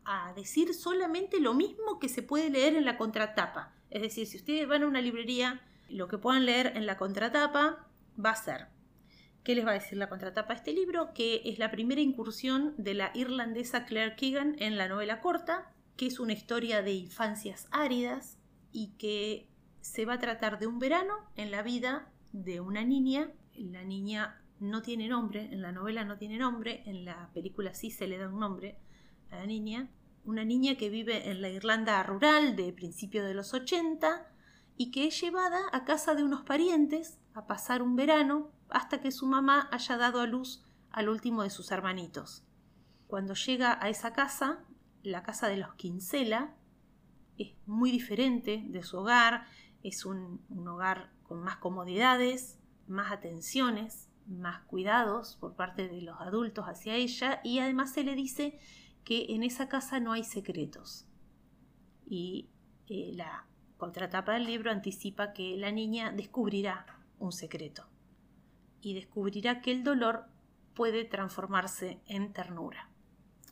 a 0.06 0.34
decir 0.38 0.74
solamente 0.74 1.42
lo 1.42 1.54
mismo 1.54 2.00
que 2.00 2.08
se 2.08 2.24
puede 2.24 2.50
leer 2.50 2.76
en 2.76 2.86
la 2.86 2.98
contratapa. 2.98 3.74
Es 3.90 4.02
decir, 4.02 4.26
si 4.26 4.38
ustedes 4.38 4.70
van 4.70 4.84
a 4.84 4.88
una 4.88 5.02
librería, 5.02 5.60
lo 5.90 6.08
que 6.08 6.18
puedan 6.18 6.46
leer 6.46 6.78
en 6.78 6.86
la 6.86 6.98
contratapa 6.98 7.88
va 8.18 8.30
a 8.30 8.36
ser 8.36 8.73
¿Qué 9.44 9.56
les 9.56 9.66
va 9.66 9.72
a 9.72 9.74
decir 9.74 9.98
la 9.98 10.08
contratapa 10.08 10.54
de 10.54 10.60
este 10.60 10.72
libro? 10.72 11.14
Que 11.14 11.42
es 11.44 11.60
la 11.60 11.70
primera 11.70 12.00
incursión 12.00 12.74
de 12.78 12.94
la 12.94 13.12
irlandesa 13.14 13.86
Claire 13.86 14.16
Keegan 14.16 14.56
en 14.60 14.78
la 14.78 14.88
novela 14.88 15.20
corta, 15.20 15.70
que 15.98 16.08
es 16.08 16.22
una 16.22 16.32
historia 16.32 16.82
de 16.82 16.94
infancias 16.94 17.68
áridas 17.70 18.38
y 18.72 18.94
que 18.98 19.50
se 19.82 20.06
va 20.06 20.14
a 20.14 20.20
tratar 20.20 20.60
de 20.60 20.68
un 20.68 20.80
verano 20.80 21.14
en 21.36 21.52
la 21.52 21.62
vida 21.62 22.10
de 22.32 22.62
una 22.62 22.86
niña. 22.86 23.32
La 23.56 23.84
niña 23.84 24.42
no 24.62 24.82
tiene 24.82 25.10
nombre, 25.10 25.50
en 25.52 25.62
la 25.62 25.74
novela 25.74 26.06
no 26.06 26.18
tiene 26.18 26.38
nombre, 26.38 26.82
en 26.86 27.04
la 27.04 27.30
película 27.34 27.74
sí 27.74 27.92
se 27.92 28.08
le 28.08 28.18
da 28.18 28.30
un 28.30 28.40
nombre 28.40 28.78
a 29.30 29.40
la 29.40 29.46
niña. 29.46 29.90
Una 30.24 30.46
niña 30.46 30.76
que 30.76 30.90
vive 30.90 31.30
en 31.30 31.42
la 31.42 31.50
Irlanda 31.50 32.02
rural 32.04 32.56
de 32.56 32.72
principios 32.72 33.26
de 33.26 33.34
los 33.34 33.54
80 33.54 34.26
y 34.78 34.90
que 34.92 35.08
es 35.08 35.20
llevada 35.20 35.60
a 35.74 35.84
casa 35.84 36.16
de 36.16 36.24
unos 36.24 36.44
parientes 36.44 37.20
a 37.34 37.46
pasar 37.46 37.82
un 37.82 37.98
verano 37.98 38.53
hasta 38.70 39.02
que 39.02 39.12
su 39.12 39.28
mamá 39.28 39.70
haya 39.72 39.98
dado 39.98 40.22
a 40.22 40.28
luz 40.28 40.64
al 40.92 41.10
último 41.10 41.44
de 41.44 41.50
sus 41.50 41.72
hermanitos. 41.72 42.44
Cuando 43.08 43.34
llega 43.34 43.78
a 43.82 43.90
esa 43.90 44.14
casa, 44.14 44.64
la 45.04 45.24
casa 45.24 45.48
de 45.48 45.58
los 45.58 45.74
Quincela, 45.76 46.56
es 47.38 47.54
muy 47.66 47.92
diferente 47.92 48.64
de 48.68 48.84
su 48.84 48.98
hogar, 48.98 49.46
es 49.84 50.06
un, 50.06 50.42
hogar 50.68 51.12
con 51.24 51.42
más 51.42 51.58
comodidades, 51.58 52.60
más 52.88 53.12
atenciones, 53.12 54.10
más 54.28 54.62
cuidados 54.64 55.36
por 55.36 55.56
parte 55.56 55.88
de 55.88 56.02
los 56.02 56.20
adultos 56.22 56.66
hacia 56.66 56.96
ella 56.96 57.42
y 57.44 57.60
además 57.60 57.94
se 57.94 58.04
le 58.04 58.16
dice 58.16 58.60
que 59.04 59.34
en 59.36 59.44
esa 59.44 59.68
casa 59.68 60.00
no 60.00 60.14
hay 60.14 60.24
secretos. 60.24 61.06
Y 62.06 62.50
eh, 62.88 63.12
la 63.14 63.46
contratapa 63.78 64.34
del 64.34 64.46
libro 64.46 64.72
anticipa 64.72 65.34
que 65.34 65.58
la 65.58 65.72
niña 65.72 66.12
descubrirá 66.12 66.86
un 67.20 67.32
secreto 67.32 67.93
y 68.84 68.94
descubrirá 68.94 69.62
que 69.62 69.72
el 69.72 69.84
dolor 69.84 70.26
puede 70.76 71.06
transformarse 71.06 72.02
en 72.06 72.34
ternura. 72.34 72.90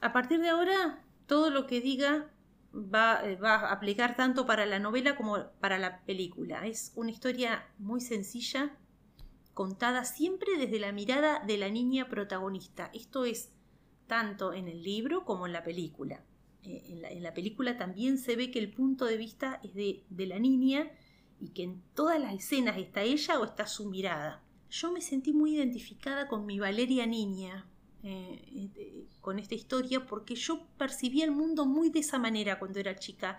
A 0.02 0.12
partir 0.12 0.42
de 0.42 0.50
ahora, 0.50 1.04
todo 1.26 1.50
lo 1.50 1.66
que 1.68 1.80
diga 1.80 2.30
va, 2.74 3.22
eh, 3.24 3.38
va, 3.38 3.56
a 3.56 3.72
aplicar 3.72 4.16
tanto 4.16 4.46
para 4.46 4.66
la 4.66 4.80
novela 4.80 5.16
como 5.16 5.38
para 5.60 5.80
la 5.80 6.02
película. 6.04 6.68
Es 6.68 6.92
una 6.96 7.12
historia 7.12 7.66
muy 7.78 8.02
sencilla, 8.02 8.78
contada 9.54 10.04
siempre 10.06 10.58
desde 10.58 10.80
la 10.80 10.92
mirada 10.92 11.40
de 11.46 11.58
la 11.58 11.70
niña 11.70 12.10
protagonista. 12.10 12.90
Esto 12.94 13.26
es 13.26 13.54
tanto 14.08 14.54
en 14.54 14.68
el 14.68 14.84
libro 14.84 15.24
como 15.24 15.46
en 15.46 15.54
la 15.54 15.64
película. 15.64 16.26
Eh, 16.64 16.84
en, 16.90 17.24
la, 17.24 17.34
película 17.34 17.78
también 17.78 18.18
se 18.18 18.36
ve 18.36 18.52
que 18.52 18.60
el 18.60 18.74
punto 18.74 19.06
de 19.06 19.18
vista 19.18 19.60
es 19.64 19.74
de, 19.74 20.04
de 20.10 20.26
la 20.28 20.40
niña 20.40 20.92
y 21.40 21.50
que 21.50 21.64
en 21.64 21.82
todas 21.96 22.20
las 22.20 22.34
escenas 22.34 22.78
está 22.78 23.02
ella 23.02 23.40
o 23.40 23.46
está 23.46 23.66
su 23.66 23.90
mirada 23.90 24.44
yo 24.72 24.92
me 24.92 25.02
sentí 25.02 25.34
muy 25.34 25.56
identificada 25.56 26.28
con 26.28 26.46
mi 26.46 26.58
Valeria 26.58 27.06
niña, 27.06 27.68
eh, 28.04 28.72
eh, 28.76 29.08
con 29.20 29.38
esta 29.38 29.54
historia, 29.54 30.08
porque 30.08 30.36
yo 30.36 30.66
percibía 30.78 31.26
el 31.26 31.32
mundo 31.32 31.66
muy 31.66 31.90
de 31.90 32.00
esa 32.00 32.18
manera 32.18 32.58
cuando 32.58 32.80
era 32.80 32.96
chica. 32.96 33.38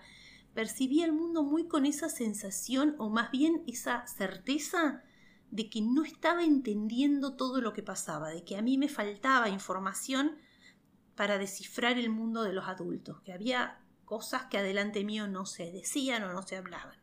Percibía 0.53 1.05
el 1.05 1.11
mundo 1.11 1.43
muy 1.43 1.67
con 1.67 1.87
esa 1.87 2.07
sensación, 2.07 2.95
o 2.99 3.09
más 3.09 3.31
bien 3.31 3.63
esa 3.65 4.05
certeza 4.05 5.03
de 5.49 5.69
que 5.69 5.81
no 5.81 6.03
estaba 6.03 6.43
entendiendo 6.43 7.35
todo 7.35 7.61
lo 7.61 7.73
que 7.73 7.81
pasaba, 7.81 8.29
de 8.29 8.43
que 8.43 8.55
a 8.55 8.61
mí 8.61 8.77
me 8.77 8.87
faltaba 8.87 9.49
información 9.49 10.37
para 11.15 11.39
descifrar 11.39 11.97
el 11.97 12.11
mundo 12.11 12.43
de 12.43 12.53
los 12.53 12.67
adultos, 12.67 13.21
que 13.21 13.33
había 13.33 13.79
cosas 14.05 14.45
que 14.45 14.59
adelante 14.59 15.03
mío 15.03 15.27
no 15.27 15.47
se 15.47 15.71
decían 15.71 16.23
o 16.23 16.31
no 16.31 16.43
se 16.43 16.57
hablaban. 16.57 16.97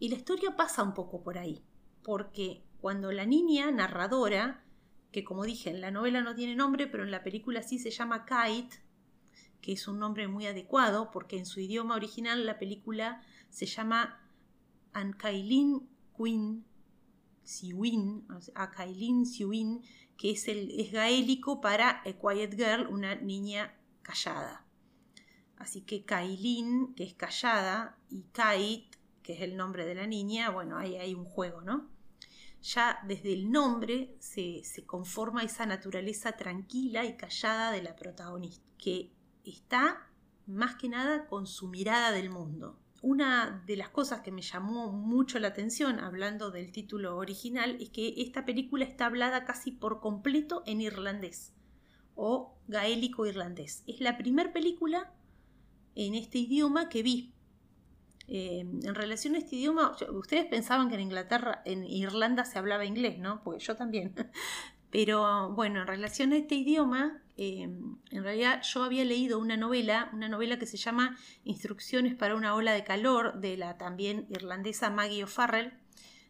Y 0.00 0.08
la 0.08 0.16
historia 0.16 0.56
pasa 0.56 0.82
un 0.82 0.92
poco 0.92 1.22
por 1.22 1.38
ahí, 1.38 1.62
porque 2.02 2.65
cuando 2.86 3.10
la 3.10 3.26
niña 3.26 3.68
narradora, 3.72 4.62
que 5.10 5.24
como 5.24 5.42
dije, 5.42 5.70
en 5.70 5.80
la 5.80 5.90
novela 5.90 6.20
no 6.20 6.36
tiene 6.36 6.54
nombre, 6.54 6.86
pero 6.86 7.02
en 7.02 7.10
la 7.10 7.24
película 7.24 7.64
sí 7.64 7.80
se 7.80 7.90
llama 7.90 8.24
Kite, 8.24 8.76
que 9.60 9.72
es 9.72 9.88
un 9.88 9.98
nombre 9.98 10.28
muy 10.28 10.46
adecuado 10.46 11.10
porque 11.10 11.36
en 11.36 11.46
su 11.46 11.58
idioma 11.58 11.96
original 11.96 12.46
la 12.46 12.60
película 12.60 13.24
se 13.50 13.66
llama 13.66 14.30
Ankailin 14.92 15.88
Queen 16.16 16.64
Siwin, 17.42 18.24
Ankailin 18.54 19.26
Siwin, 19.26 19.82
que 20.16 20.30
es, 20.30 20.46
el, 20.46 20.70
es 20.78 20.92
gaélico 20.92 21.60
para 21.60 22.02
A 22.02 22.12
Quiet 22.12 22.54
Girl, 22.54 22.86
una 22.86 23.16
niña 23.16 23.74
callada. 24.02 24.64
Así 25.56 25.80
que 25.80 26.04
Kailin, 26.04 26.94
que 26.94 27.02
es 27.02 27.14
callada, 27.14 27.98
y 28.10 28.26
Kite, 28.26 28.96
que 29.24 29.32
es 29.32 29.40
el 29.40 29.56
nombre 29.56 29.84
de 29.86 29.96
la 29.96 30.06
niña, 30.06 30.50
bueno, 30.50 30.78
ahí 30.78 30.94
hay 30.94 31.14
un 31.14 31.24
juego, 31.24 31.62
¿no? 31.62 31.95
Ya 32.62 32.98
desde 33.06 33.32
el 33.32 33.50
nombre 33.50 34.16
se, 34.18 34.62
conforma 34.86 35.42
esa 35.42 35.66
naturaleza 35.66 36.32
tranquila 36.32 37.04
y 37.04 37.16
callada 37.16 37.70
de 37.70 37.82
la 37.82 37.96
protagonista, 37.96 38.64
que 38.78 39.12
está 39.44 40.08
más 40.46 40.76
que 40.76 40.88
nada 40.88 41.26
con 41.26 41.46
su 41.46 41.68
mirada 41.68 42.12
del 42.12 42.30
mundo. 42.30 42.78
Una 43.02 43.62
de 43.66 43.76
las 43.76 43.90
cosas 43.90 44.20
que 44.22 44.32
me 44.32 44.42
llamó 44.42 44.90
mucho 44.90 45.38
la 45.38 45.48
atención, 45.48 46.00
hablando 46.00 46.50
del 46.50 46.72
título 46.72 47.16
original, 47.16 47.76
es 47.80 47.90
que 47.90 48.14
esta 48.18 48.44
película 48.44 48.84
está 48.84 49.06
hablada 49.06 49.44
casi 49.44 49.70
por 49.70 50.00
completo 50.00 50.62
en 50.66 50.80
irlandés 50.80 51.52
o 52.14 52.58
gaélico 52.66 53.26
irlandés. 53.26 53.84
Es 53.86 54.00
la 54.00 54.16
primera 54.16 54.52
película 54.52 55.12
en 55.94 56.14
este 56.14 56.38
idioma 56.38 56.88
que 56.88 57.02
vi 57.02 57.35
eh, 58.28 58.60
en 58.60 58.94
relación 58.94 59.34
a 59.34 59.38
este 59.38 59.56
idioma, 59.56 59.96
ustedes 60.10 60.46
pensaban 60.46 60.88
que 60.88 60.96
en 60.96 61.02
Inglaterra, 61.02 61.62
en 61.64 61.84
Irlanda 61.84 62.44
se 62.44 62.58
hablaba 62.58 62.84
inglés, 62.84 63.18
¿no? 63.18 63.42
Porque 63.42 63.64
yo 63.64 63.76
también. 63.76 64.14
Pero 64.90 65.50
bueno, 65.50 65.82
en 65.82 65.86
relación 65.86 66.32
a 66.32 66.36
este 66.36 66.54
idioma, 66.54 67.22
eh, 67.36 67.62
en 68.10 68.22
realidad 68.22 68.62
yo 68.62 68.82
había 68.82 69.04
leído 69.04 69.38
una 69.38 69.56
novela, 69.56 70.10
una 70.12 70.28
novela 70.28 70.58
que 70.58 70.66
se 70.66 70.76
llama 70.76 71.16
Instrucciones 71.44 72.14
para 72.14 72.34
una 72.34 72.54
ola 72.54 72.72
de 72.72 72.82
calor, 72.82 73.40
de 73.40 73.56
la 73.56 73.76
también 73.78 74.26
irlandesa 74.30 74.90
Maggie 74.90 75.24
O'Farrell, 75.24 75.74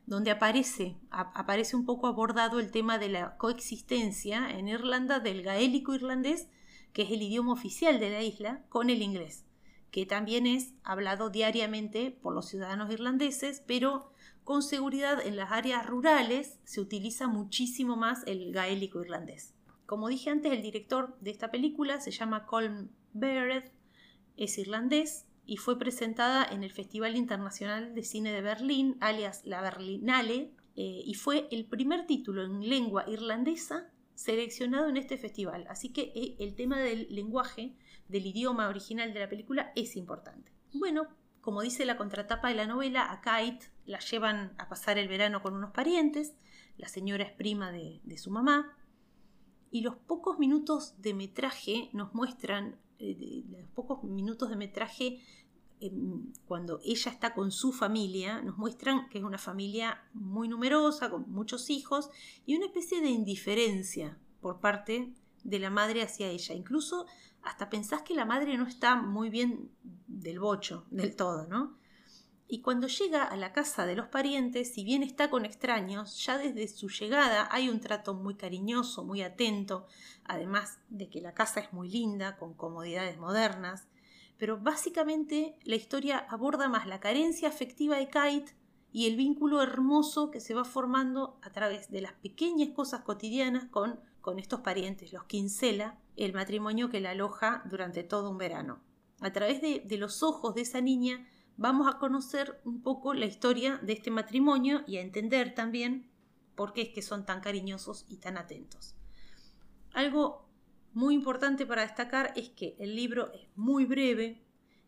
donde 0.06 0.30
aparece, 0.30 0.96
aparece 1.10 1.76
un 1.76 1.84
poco 1.84 2.06
abordado 2.06 2.60
el 2.60 2.70
tema 2.70 2.98
de 2.98 3.08
la 3.08 3.36
coexistencia 3.36 4.50
en 4.50 4.68
Irlanda 4.68 5.20
del 5.20 5.42
gaélico 5.42 5.94
irlandés, 5.94 6.48
que 6.92 7.02
es 7.02 7.10
el 7.10 7.22
idioma 7.22 7.52
oficial 7.52 8.00
de 8.00 8.10
la 8.10 8.22
isla, 8.22 8.62
con 8.68 8.90
el 8.90 9.02
inglés 9.02 9.45
que 9.90 10.06
también 10.06 10.46
es 10.46 10.74
hablado 10.82 11.30
diariamente 11.30 12.10
por 12.10 12.34
los 12.34 12.48
ciudadanos 12.48 12.92
irlandeses, 12.92 13.62
pero 13.66 14.10
con 14.44 14.62
seguridad 14.62 15.24
en 15.26 15.36
las 15.36 15.50
áreas 15.52 15.86
rurales 15.86 16.60
se 16.64 16.80
utiliza 16.80 17.26
muchísimo 17.26 17.96
más 17.96 18.22
el 18.26 18.52
gaélico 18.52 19.00
irlandés. 19.00 19.54
Como 19.86 20.08
dije 20.08 20.30
antes, 20.30 20.52
el 20.52 20.62
director 20.62 21.16
de 21.20 21.30
esta 21.30 21.50
película 21.50 22.00
se 22.00 22.10
llama 22.10 22.46
Colm 22.46 22.90
Barrett, 23.12 23.72
es 24.36 24.58
irlandés 24.58 25.26
y 25.46 25.56
fue 25.56 25.78
presentada 25.78 26.44
en 26.44 26.64
el 26.64 26.72
Festival 26.72 27.16
Internacional 27.16 27.94
de 27.94 28.02
Cine 28.02 28.32
de 28.32 28.42
Berlín, 28.42 28.96
alias 29.00 29.42
la 29.44 29.62
Berlinale, 29.62 30.52
eh, 30.76 31.02
y 31.04 31.14
fue 31.14 31.48
el 31.50 31.64
primer 31.64 32.06
título 32.06 32.44
en 32.44 32.68
lengua 32.68 33.04
irlandesa 33.08 33.90
seleccionado 34.14 34.88
en 34.88 34.96
este 34.96 35.16
festival. 35.16 35.66
Así 35.68 35.90
que 35.92 36.12
eh, 36.14 36.36
el 36.38 36.54
tema 36.54 36.80
del 36.80 37.06
lenguaje 37.10 37.74
del 38.08 38.26
idioma 38.26 38.68
original 38.68 39.12
de 39.12 39.20
la 39.20 39.28
película 39.28 39.72
es 39.75 39.96
importante. 39.96 40.52
Bueno, 40.72 41.08
como 41.40 41.62
dice 41.62 41.84
la 41.84 41.96
contratapa 41.96 42.48
de 42.48 42.54
la 42.54 42.66
novela, 42.66 43.12
a 43.12 43.20
Kate 43.20 43.70
la 43.86 44.00
llevan 44.00 44.54
a 44.58 44.68
pasar 44.68 44.98
el 44.98 45.08
verano 45.08 45.42
con 45.42 45.54
unos 45.54 45.70
parientes, 45.70 46.34
la 46.76 46.88
señora 46.88 47.25
es 47.25 47.32
prima 47.32 47.70
de, 47.70 48.18
su 48.18 48.30
mamá, 48.30 48.76
y 49.70 49.82
los 49.82 49.96
pocos 49.96 50.38
minutos 50.38 51.00
de 51.00 51.14
metraje 51.14 51.88
nos 51.92 52.14
muestran, 52.14 52.80
eh, 52.98 53.44
los 53.48 53.68
pocos 53.70 54.02
minutos 54.02 54.50
de 54.50 54.56
metraje 54.56 55.20
em, 55.80 56.32
cuando 56.46 56.80
ella 56.84 57.12
está 57.12 57.32
con 57.32 57.52
su 57.52 57.72
familia, 57.72 58.42
nos 58.42 58.58
muestran 58.58 59.08
que 59.08 59.18
es 59.18 59.25
una 59.25 59.38
familia 59.38 60.02
muy 60.14 60.48
numerosa, 60.48 61.10
con 61.10 61.30
muchos 61.30 61.70
hijos, 61.70 62.10
y 62.44 62.56
una 62.56 62.66
especie 62.66 63.00
de 63.00 63.10
indiferencia 63.10 64.18
por 64.40 64.58
parte 64.60 65.14
de 65.46 65.58
la 65.58 65.70
madre 65.70 66.02
hacia 66.02 66.28
ella. 66.28 66.54
Incluso 66.54 67.06
hasta 67.42 67.70
pensás 67.70 68.02
que 68.02 68.14
la 68.14 68.24
madre 68.24 68.58
no 68.58 68.66
está 68.66 68.96
muy 68.96 69.30
bien 69.30 69.70
del 70.06 70.40
bocho, 70.40 70.84
del 70.90 71.14
todo, 71.14 71.46
¿no? 71.46 71.78
Y 72.48 72.60
cuando 72.60 72.86
llega 72.86 73.24
a 73.24 73.36
la 73.36 73.52
casa 73.52 73.86
de 73.86 73.96
los 73.96 74.06
parientes, 74.06 74.72
si 74.72 74.84
bien 74.84 75.02
está 75.02 75.30
con 75.30 75.44
extraños, 75.44 76.24
ya 76.24 76.38
desde 76.38 76.68
su 76.68 76.88
llegada 76.88 77.48
hay 77.50 77.68
un 77.68 77.80
trato 77.80 78.14
muy 78.14 78.36
cariñoso, 78.36 79.04
muy 79.04 79.22
atento, 79.22 79.86
además 80.24 80.78
de 80.88 81.08
que 81.08 81.20
la 81.20 81.34
casa 81.34 81.60
es 81.60 81.72
muy 81.72 81.88
linda, 81.88 82.36
con 82.36 82.54
comodidades 82.54 83.18
modernas. 83.18 83.88
Pero 84.38 84.58
básicamente 84.58 85.58
la 85.64 85.74
historia 85.74 86.18
aborda 86.18 86.68
más 86.68 86.86
la 86.86 87.00
carencia 87.00 87.48
afectiva 87.48 87.96
de 87.96 88.08
Kate 88.08 88.54
y 88.92 89.06
el 89.06 89.16
vínculo 89.16 89.60
hermoso 89.60 90.30
que 90.30 90.40
se 90.40 90.54
va 90.54 90.64
formando 90.64 91.38
a 91.42 91.50
través 91.50 91.90
de 91.90 92.00
las 92.00 92.12
pequeñas 92.12 92.70
cosas 92.70 93.02
cotidianas 93.02 93.64
con, 93.66 94.00
con 94.26 94.40
estos 94.40 94.59
parientes, 94.59 95.12
los 95.12 95.23
Kinsella, 95.26 96.00
el 96.16 96.33
matrimonio 96.33 96.90
que 96.90 97.00
la 97.00 97.11
aloja 97.11 97.62
durante 97.71 98.02
todo 98.02 98.28
un 98.28 98.38
verano. 98.38 98.80
A 99.21 99.33
través 99.33 99.62
de, 99.62 99.85
de 99.87 99.99
los 99.99 100.25
ojos 100.25 100.56
de 100.56 100.62
esa 100.62 100.80
niña 100.80 101.28
vamos 101.56 101.87
a 101.87 102.00
conocer 102.00 102.61
un 102.64 102.83
poco 102.83 103.14
la 103.14 103.26
historia 103.26 103.78
de 103.85 103.92
este 103.92 104.11
matrimonio 104.11 104.83
y 104.88 104.97
a 104.97 105.02
entender 105.02 105.54
también 105.54 106.11
por 106.56 106.73
qué 106.73 106.83
es 106.83 106.88
que 106.88 107.02
son 107.02 107.25
tan 107.25 107.40
cariñosos 107.40 108.04
y 108.09 108.16
tan 108.16 108.37
atentos. 108.37 108.97
Algo 109.92 110.49
muy 110.92 111.14
importante 111.14 111.64
para 111.64 111.83
destacar 111.83 112.33
es 112.35 112.49
que 112.49 112.75
el 112.80 112.97
libro 112.97 113.33
es 113.33 113.47
muy 113.54 113.85
breve 113.85 114.42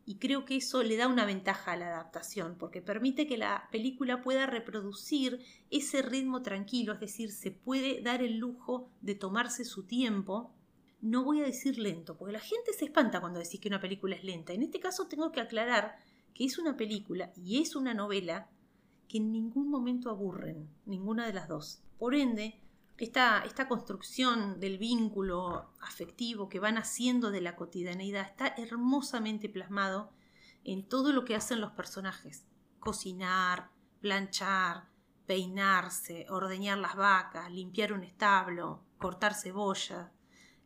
y 0.08 0.14
creo 0.14 0.46
que 0.46 0.56
eso 0.56 0.82
le 0.82 0.96
da 0.96 1.06
una 1.06 1.26
ventaja 1.26 1.72
a 1.72 1.76
la 1.76 1.88
adaptación 1.88 2.56
porque 2.56 2.80
permite 2.80 3.26
que 3.26 3.36
la 3.36 3.68
película 3.70 4.22
pueda 4.22 4.46
reproducir 4.46 5.44
ese 5.70 6.00
ritmo 6.00 6.40
tranquilo, 6.40 6.94
es 6.94 7.00
decir, 7.00 7.30
se 7.30 7.50
puede 7.50 8.00
dar 8.00 8.22
el 8.22 8.38
lujo 8.38 8.88
de 9.02 9.14
tomarse 9.14 9.66
su 9.66 9.82
tiempo. 9.82 10.54
No 11.02 11.24
voy 11.24 11.42
a 11.42 11.44
decir 11.44 11.78
lento, 11.78 12.16
porque 12.16 12.32
la 12.32 12.40
gente 12.40 12.72
se 12.72 12.86
espanta 12.86 13.20
cuando 13.20 13.38
decís 13.38 13.60
que 13.60 13.68
una 13.68 13.82
película 13.82 14.16
es 14.16 14.24
lenta. 14.24 14.54
En 14.54 14.62
este 14.62 14.80
caso 14.80 15.08
tengo 15.08 15.30
que 15.30 15.42
aclarar 15.42 15.98
que 16.32 16.46
es 16.46 16.58
una 16.58 16.78
película 16.78 17.30
y 17.36 17.60
es 17.60 17.76
una 17.76 17.92
novela 17.92 18.48
que 19.08 19.18
en 19.18 19.30
ningún 19.30 19.68
momento 19.68 20.08
aburren, 20.08 20.70
ninguna 20.86 21.26
de 21.26 21.34
las 21.34 21.48
dos. 21.48 21.82
Por 21.98 22.14
ende, 22.14 22.58
esta, 22.98 23.44
esta 23.44 23.68
construcción 23.68 24.58
del 24.60 24.78
vínculo 24.78 25.72
afectivo 25.80 26.48
que 26.48 26.60
van 26.60 26.78
haciendo 26.78 27.30
de 27.30 27.40
la 27.40 27.56
cotidianeidad 27.56 28.26
está 28.26 28.48
hermosamente 28.56 29.48
plasmado 29.48 30.12
en 30.64 30.86
todo 30.86 31.12
lo 31.12 31.24
que 31.24 31.36
hacen 31.36 31.60
los 31.60 31.72
personajes. 31.72 32.44
Cocinar, 32.80 33.70
planchar, 34.00 34.88
peinarse, 35.26 36.26
ordeñar 36.28 36.78
las 36.78 36.96
vacas, 36.96 37.52
limpiar 37.52 37.92
un 37.92 38.02
establo, 38.02 38.82
cortar 38.98 39.34
cebolla. 39.34 40.12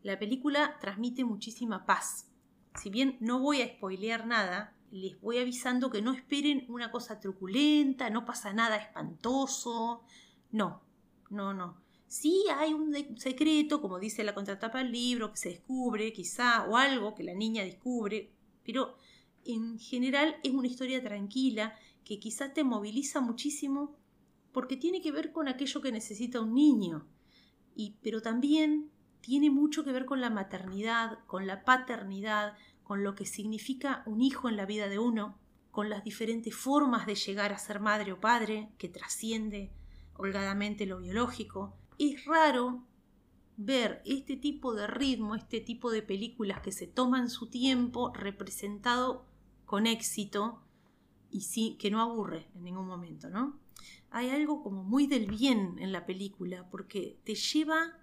La 0.02 0.18
película 0.18 0.78
transmite 0.80 1.24
muchísima 1.24 1.84
paz. 1.84 2.30
Si 2.76 2.88
bien 2.88 3.18
no 3.20 3.40
voy 3.40 3.60
a 3.60 3.68
spoilear 3.68 4.26
nada, 4.26 4.74
les 4.90 5.20
voy 5.20 5.38
avisando 5.38 5.90
que 5.90 6.00
no 6.00 6.12
esperen 6.12 6.64
una 6.68 6.90
cosa 6.90 7.20
truculenta, 7.20 8.08
no 8.08 8.24
pasa 8.24 8.52
nada 8.52 8.76
espantoso. 8.76 10.04
No, 10.50 10.82
no, 11.28 11.52
no. 11.52 11.81
Sí 12.12 12.45
hay 12.54 12.75
un 12.75 12.95
secreto, 13.16 13.81
como 13.81 13.99
dice 13.99 14.23
la 14.23 14.35
contratapa 14.35 14.81
del 14.81 14.92
libro, 14.92 15.31
que 15.31 15.38
se 15.38 15.49
descubre 15.49 16.12
quizá, 16.12 16.66
o 16.69 16.76
algo 16.76 17.14
que 17.14 17.23
la 17.23 17.33
niña 17.33 17.64
descubre, 17.64 18.31
pero 18.66 18.99
en 19.47 19.78
general 19.78 20.37
es 20.42 20.52
una 20.52 20.66
historia 20.66 21.02
tranquila 21.02 21.75
que 22.04 22.19
quizá 22.19 22.52
te 22.52 22.64
moviliza 22.64 23.23
muchísimo 23.23 23.97
porque 24.52 24.76
tiene 24.76 25.00
que 25.00 25.11
ver 25.11 25.33
con 25.33 25.49
aquello 25.49 25.81
que 25.81 25.90
necesita 25.90 26.42
un 26.42 26.52
niño. 26.52 27.07
Y, 27.75 27.97
pero 28.02 28.21
también 28.21 28.90
tiene 29.23 29.49
mucho 29.49 29.83
que 29.83 29.92
ver 29.92 30.04
con 30.04 30.21
la 30.21 30.28
maternidad, 30.28 31.21
con 31.26 31.47
la 31.47 31.64
paternidad, 31.64 32.59
con 32.83 33.04
lo 33.04 33.14
que 33.14 33.25
significa 33.25 34.02
un 34.04 34.21
hijo 34.21 34.50
en 34.50 34.59
la 34.59 34.66
vida 34.66 34.90
de 34.90 34.99
uno, 34.99 35.38
con 35.71 35.88
las 35.88 36.04
diferentes 36.04 36.54
formas 36.54 37.07
de 37.07 37.14
llegar 37.14 37.54
a 37.54 37.59
ser 37.59 37.81
madre 37.81 38.12
o 38.12 38.21
padre, 38.21 38.69
que 38.76 38.90
trasciende 38.90 39.73
holgadamente 40.12 40.85
lo 40.85 40.99
biológico. 40.99 41.75
Es 42.04 42.25
raro 42.25 42.82
ver 43.56 44.02
este 44.04 44.37
tipo 44.37 44.75
de 44.75 44.88
ritmo, 44.88 45.36
este 45.36 45.60
tipo 45.60 45.93
de 45.93 46.02
películas 46.02 46.60
que 46.60 46.73
se 46.73 46.88
toman 46.88 47.30
su 47.30 47.47
tiempo 47.47 48.12
representado 48.12 49.25
con 49.67 49.86
éxito 49.86 50.60
y 51.30 51.76
que 51.76 51.93
no 51.93 52.00
aburre 52.00 52.49
en 52.56 52.65
ningún 52.65 52.88
momento. 52.88 53.28
Hay 54.10 54.30
algo 54.30 54.65
como 54.65 54.82
muy 54.82 55.06
del 55.06 55.26
bien 55.26 55.76
en 55.78 55.93
la 55.93 56.04
película 56.04 56.69
porque 56.73 57.21
te 57.23 57.36
lleva 57.36 58.00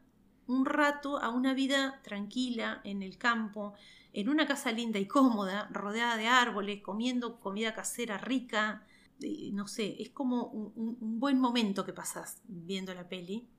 un 0.48 0.66
rato 0.66 1.18
a 1.18 1.28
una 1.28 1.54
vida 1.54 2.00
tranquila 2.02 2.80
en 2.86 3.04
el 3.04 3.18
campo, 3.18 3.74
en 4.14 4.30
una 4.30 4.48
casa 4.48 4.72
linda 4.72 4.98
y 4.98 5.08
cómoda, 5.08 5.68
rodeada 5.74 6.16
de 6.16 6.28
árboles, 6.28 6.82
comiendo 6.82 7.42
comida 7.42 7.74
casera 7.74 8.18
rica. 8.18 8.88
no 9.52 9.68
sé, 9.68 10.02
es 10.02 10.12
como 10.12 10.46
un, 10.46 11.20
buen 11.20 11.38
momento 11.38 11.86
que 11.86 11.92
pasas 11.92 12.42
viendo 12.48 12.94
la 12.94 13.10
peli. 13.10 13.50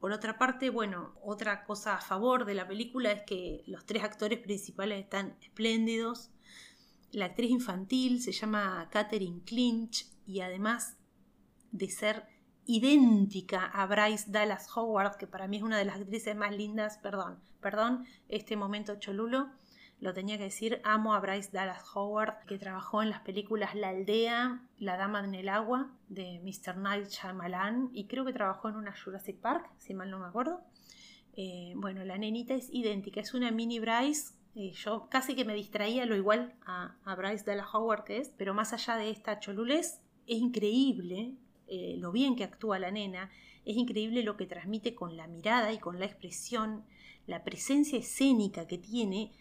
Por 0.00 0.12
otra 0.12 0.38
parte, 0.38 0.70
bueno, 0.70 1.14
otra 1.22 1.64
cosa 1.64 1.96
a 1.96 2.00
favor 2.00 2.44
de 2.44 2.54
la 2.54 2.68
película 2.68 3.10
es 3.10 3.22
que 3.22 3.64
los 3.66 3.84
tres 3.84 4.04
actores 4.04 4.38
principales 4.38 5.02
están 5.02 5.36
espléndidos. 5.42 6.30
La 7.10 7.26
actriz 7.26 7.50
infantil 7.50 8.22
se 8.22 8.32
llama 8.32 8.88
Catherine 8.92 9.42
Clinch 9.44 10.06
y 10.24 10.40
además 10.40 10.96
de 11.72 11.90
ser 11.90 12.26
idéntica 12.64 13.64
a 13.64 13.86
Bryce 13.86 14.30
Dallas 14.30 14.68
Howard, 14.76 15.16
que 15.16 15.26
para 15.26 15.48
mí 15.48 15.56
es 15.56 15.62
una 15.62 15.78
de 15.78 15.86
las 15.86 15.96
actrices 15.96 16.36
más 16.36 16.54
lindas, 16.54 16.98
perdón, 16.98 17.40
perdón, 17.60 18.04
este 18.28 18.56
momento 18.56 19.00
cholulo, 19.00 19.48
lo 20.00 20.14
tenía 20.14 20.38
que 20.38 20.44
decir, 20.44 20.80
amo 20.84 21.14
a 21.14 21.20
Bryce 21.20 21.50
Dallas 21.52 21.82
Howard, 21.94 22.44
que 22.46 22.58
trabajó 22.58 23.02
en 23.02 23.10
las 23.10 23.20
películas 23.20 23.74
La 23.74 23.88
Aldea, 23.88 24.62
La 24.78 24.96
Dama 24.96 25.24
en 25.24 25.34
el 25.34 25.48
Agua, 25.48 25.90
de 26.08 26.40
Mr. 26.44 26.76
Night 26.76 27.08
Shyamalan, 27.08 27.90
y 27.92 28.06
creo 28.06 28.24
que 28.24 28.32
trabajó 28.32 28.68
en 28.68 28.76
una 28.76 28.94
Jurassic 28.96 29.40
Park, 29.40 29.68
si 29.78 29.94
mal 29.94 30.10
no 30.10 30.20
me 30.20 30.26
acuerdo. 30.26 30.60
Eh, 31.36 31.72
bueno, 31.76 32.04
la 32.04 32.16
nenita 32.16 32.54
es 32.54 32.68
idéntica, 32.72 33.20
es 33.20 33.34
una 33.34 33.50
mini 33.50 33.80
Bryce. 33.80 34.34
Yo 34.54 35.08
casi 35.08 35.36
que 35.36 35.44
me 35.44 35.54
distraía 35.54 36.04
lo 36.04 36.16
igual 36.16 36.54
a, 36.66 36.96
Bryce 37.16 37.44
Dallas 37.44 37.68
Howard 37.72 38.04
que 38.04 38.18
es, 38.18 38.30
pero 38.36 38.54
más 38.54 38.72
allá 38.72 38.96
de 38.96 39.10
esta 39.10 39.38
cholulez, 39.38 40.00
es 40.26 40.38
increíble 40.38 41.34
eh, 41.68 41.96
lo 41.98 42.10
bien 42.12 42.34
que 42.34 42.44
actúa 42.44 42.78
la 42.78 42.90
nena, 42.90 43.30
es 43.64 43.76
increíble 43.76 44.22
lo 44.22 44.36
que 44.36 44.46
transmite 44.46 44.94
con 44.94 45.16
la 45.16 45.26
mirada 45.28 45.72
y 45.72 45.78
con 45.78 46.00
la 46.00 46.06
expresión, 46.06 46.84
la 47.26 47.44
presencia 47.44 47.98
escénica 47.98 48.66
que 48.66 48.78
tiene 48.78 49.32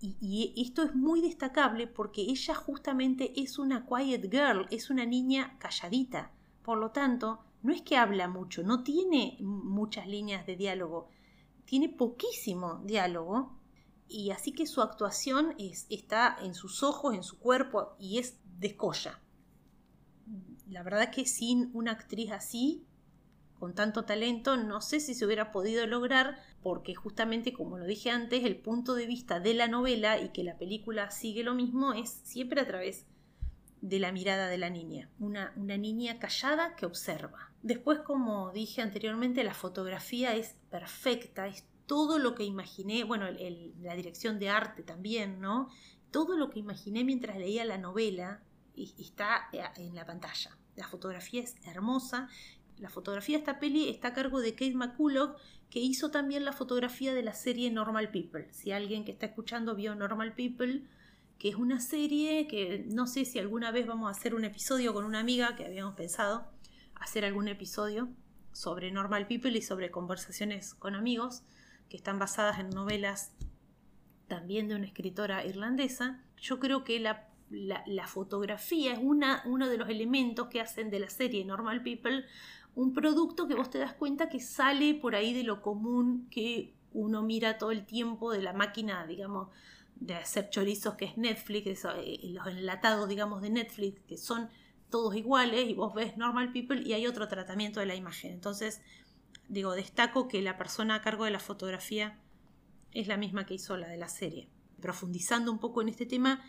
y, 0.00 0.54
esto 0.56 0.82
es 0.82 0.94
muy 0.94 1.20
destacable 1.20 1.86
porque 1.86 2.22
ella 2.22 2.54
justamente 2.54 3.32
es 3.40 3.58
una 3.58 3.86
quiet 3.86 4.30
girl, 4.30 4.66
es 4.70 4.88
una 4.88 5.04
niña 5.04 5.58
calladita. 5.58 6.32
Por 6.62 6.78
lo 6.78 6.90
tanto, 6.90 7.40
no 7.62 7.72
es 7.72 7.82
que 7.82 7.96
habla 7.96 8.26
mucho, 8.26 8.62
no 8.62 8.82
tiene 8.82 9.36
muchas 9.40 10.06
líneas 10.06 10.46
de 10.46 10.56
diálogo, 10.56 11.08
tiene 11.66 11.88
poquísimo 11.88 12.80
diálogo 12.84 13.58
y 14.08 14.30
así 14.30 14.52
que 14.52 14.66
su 14.66 14.80
actuación 14.80 15.54
es, 15.58 15.86
está 15.90 16.36
en 16.40 16.54
sus 16.54 16.82
ojos, 16.82 17.14
en 17.14 17.22
su 17.22 17.38
cuerpo 17.38 17.94
y 17.98 18.18
es 18.18 18.38
descolla. 18.58 19.20
La 20.66 20.82
verdad 20.82 21.10
que 21.10 21.26
sin 21.26 21.70
una 21.74 21.92
actriz 21.92 22.32
así 22.32 22.86
con 23.58 23.74
tanto 23.74 24.06
talento, 24.06 24.56
no 24.56 24.80
sé 24.80 25.00
si 25.00 25.14
se 25.14 25.26
hubiera 25.26 25.52
podido 25.52 25.86
lograr, 25.86 26.38
porque 26.62 26.94
justamente, 26.94 27.52
como 27.52 27.78
lo 27.78 27.86
dije 27.86 28.10
antes, 28.10 28.44
el 28.44 28.56
punto 28.56 28.94
de 28.94 29.06
vista 29.06 29.40
de 29.40 29.54
la 29.54 29.68
novela 29.68 30.20
y 30.20 30.28
que 30.30 30.44
la 30.44 30.58
película 30.58 31.10
sigue 31.10 31.42
lo 31.42 31.54
mismo 31.54 31.94
es 31.94 32.10
siempre 32.24 32.60
a 32.60 32.66
través 32.66 33.06
de 33.80 33.98
la 33.98 34.12
mirada 34.12 34.48
de 34.48 34.58
la 34.58 34.68
niña, 34.68 35.10
una, 35.18 35.54
una 35.56 35.78
niña 35.78 36.18
callada 36.18 36.76
que 36.76 36.84
observa. 36.84 37.50
Después, 37.62 38.00
como 38.00 38.52
dije 38.52 38.82
anteriormente, 38.82 39.42
la 39.42 39.54
fotografía 39.54 40.36
es 40.36 40.56
perfecta, 40.70 41.46
es 41.46 41.64
todo 41.86 42.18
lo 42.18 42.34
que 42.34 42.44
imaginé, 42.44 43.04
bueno, 43.04 43.26
la 43.30 43.94
dirección 43.94 44.38
de 44.38 44.50
arte 44.50 44.82
también, 44.82 45.40
¿no? 45.40 45.70
Todo 46.10 46.36
lo 46.36 46.50
que 46.50 46.58
imaginé 46.58 47.04
mientras 47.04 47.38
leía 47.38 47.64
la 47.64 47.78
novela 47.78 48.42
está 48.76 49.48
en 49.76 49.94
la 49.94 50.04
pantalla. 50.04 50.56
La 50.76 50.86
fotografía 50.86 51.42
es 51.42 51.56
hermosa 51.64 52.28
la 52.80 52.88
fotografía 52.88 53.36
de 53.36 53.40
esta 53.40 53.60
peli 53.60 53.88
está 53.88 54.08
a 54.08 54.14
cargo 54.14 54.40
de 54.40 54.52
Kate 54.54 54.74
McCullough, 54.74 55.36
que 55.70 55.78
hizo 55.78 56.10
también 56.10 56.44
la 56.44 56.52
fotografía 56.52 57.14
de 57.14 57.22
la 57.22 57.32
serie 57.32 57.70
Normal 57.70 58.10
People. 58.10 58.48
Si 58.52 58.72
alguien 58.72 59.04
que 59.04 59.12
está 59.12 59.26
escuchando 59.26 59.76
vio 59.76 59.94
Normal 59.94 60.34
People, 60.34 60.82
que 61.38 61.48
es 61.48 61.54
una 61.54 61.80
serie 61.80 62.48
que 62.48 62.84
no 62.88 63.06
sé 63.06 63.24
si 63.24 63.38
alguna 63.38 63.70
vez 63.70 63.86
vamos 63.86 64.08
a 64.08 64.18
hacer 64.18 64.34
un 64.34 64.44
episodio 64.44 64.92
con 64.92 65.04
una 65.04 65.20
amiga 65.20 65.56
que 65.56 65.64
habíamos 65.64 65.94
pensado 65.94 66.50
hacer 66.96 67.24
algún 67.24 67.48
episodio 67.48 68.10
sobre 68.52 68.90
Normal 68.90 69.26
People 69.26 69.56
y 69.56 69.62
sobre 69.62 69.90
conversaciones 69.90 70.74
con 70.74 70.94
amigos, 70.94 71.44
que 71.88 71.96
están 71.96 72.18
basadas 72.18 72.58
en 72.58 72.70
novelas 72.70 73.32
también 74.28 74.68
de 74.68 74.74
una 74.74 74.86
escritora 74.86 75.44
irlandesa. 75.46 76.22
Yo 76.36 76.58
creo 76.58 76.84
que 76.84 77.00
la, 77.00 77.29
la 77.50 78.06
fotografía 78.06 78.92
es 78.92 79.00
una, 79.02 79.42
uno 79.44 79.68
de 79.68 79.76
los 79.76 79.88
elementos 79.88 80.48
que 80.48 80.60
hacen 80.60 80.88
de 80.88 81.00
la 81.00 81.10
serie 81.10 81.44
Normal 81.44 81.82
People 81.82 82.24
un 82.74 82.92
producto 82.92 83.48
que 83.48 83.54
vos 83.54 83.70
te 83.70 83.78
das 83.78 83.94
cuenta 83.94 84.28
que 84.28 84.40
sale 84.40 84.94
por 84.94 85.14
ahí 85.14 85.32
de 85.32 85.42
lo 85.42 85.60
común 85.60 86.28
que 86.30 86.74
uno 86.92 87.22
mira 87.22 87.58
todo 87.58 87.70
el 87.70 87.84
tiempo 87.84 88.32
de 88.32 88.42
la 88.42 88.52
máquina, 88.52 89.06
digamos, 89.06 89.48
de 89.96 90.14
hacer 90.14 90.50
chorizos 90.50 90.94
que 90.94 91.04
es 91.04 91.16
Netflix, 91.16 91.84
eh, 91.84 92.20
los 92.32 92.46
enlatados, 92.46 93.08
digamos, 93.08 93.42
de 93.42 93.50
Netflix, 93.50 94.00
que 94.06 94.16
son 94.16 94.48
todos 94.88 95.14
iguales 95.14 95.68
y 95.68 95.74
vos 95.74 95.94
ves 95.94 96.16
normal 96.16 96.52
people 96.52 96.80
y 96.82 96.94
hay 96.94 97.06
otro 97.06 97.28
tratamiento 97.28 97.80
de 97.80 97.86
la 97.86 97.94
imagen. 97.94 98.32
Entonces, 98.32 98.80
digo, 99.48 99.74
destaco 99.74 100.26
que 100.26 100.42
la 100.42 100.56
persona 100.56 100.96
a 100.96 101.02
cargo 101.02 101.24
de 101.24 101.30
la 101.30 101.38
fotografía 101.38 102.18
es 102.92 103.06
la 103.06 103.16
misma 103.16 103.46
que 103.46 103.54
hizo 103.54 103.76
la 103.76 103.88
de 103.88 103.98
la 103.98 104.08
serie. 104.08 104.48
Profundizando 104.80 105.52
un 105.52 105.58
poco 105.58 105.82
en 105.82 105.90
este 105.90 106.06
tema, 106.06 106.42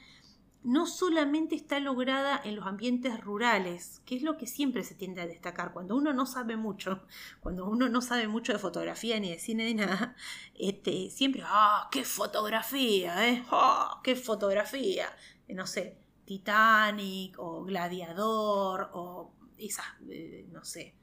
no 0.63 0.85
solamente 0.85 1.55
está 1.55 1.79
lograda 1.79 2.39
en 2.43 2.55
los 2.55 2.65
ambientes 2.67 3.19
rurales, 3.19 4.01
que 4.05 4.15
es 4.15 4.21
lo 4.21 4.37
que 4.37 4.45
siempre 4.45 4.83
se 4.83 4.95
tiende 4.95 5.21
a 5.21 5.27
destacar. 5.27 5.73
Cuando 5.73 5.95
uno 5.95 6.13
no 6.13 6.25
sabe 6.25 6.55
mucho, 6.55 7.01
cuando 7.41 7.65
uno 7.65 7.89
no 7.89 8.01
sabe 8.01 8.27
mucho 8.27 8.53
de 8.53 8.59
fotografía 8.59 9.19
ni 9.19 9.29
de 9.31 9.39
cine 9.39 9.65
ni 9.65 9.73
nada, 9.73 10.15
este, 10.55 11.09
siempre, 11.09 11.43
¡ah, 11.45 11.89
qué 11.91 12.03
fotografía! 12.03 13.27
¿eh? 13.27 13.43
¡Ah, 13.51 13.99
qué 14.03 14.15
fotografía! 14.15 15.07
Eh, 15.47 15.53
no 15.55 15.65
sé, 15.65 15.97
Titanic 16.25 17.37
o 17.39 17.63
Gladiador 17.63 18.91
o 18.93 19.33
esas, 19.57 19.85
eh, 20.09 20.47
no 20.51 20.63
sé, 20.63 20.95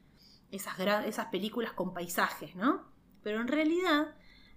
esas, 0.51 0.79
esas 1.05 1.27
películas 1.27 1.73
con 1.73 1.93
paisajes, 1.93 2.55
¿no? 2.55 2.91
Pero 3.21 3.41
en 3.41 3.47
realidad 3.47 4.15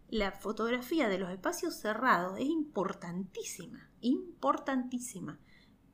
la 0.09 0.31
fotografía 0.33 1.09
de 1.09 1.19
los 1.19 1.31
espacios 1.31 1.75
cerrados 1.75 2.39
es 2.39 2.47
importantísima, 2.47 3.91
importantísima. 4.03 5.39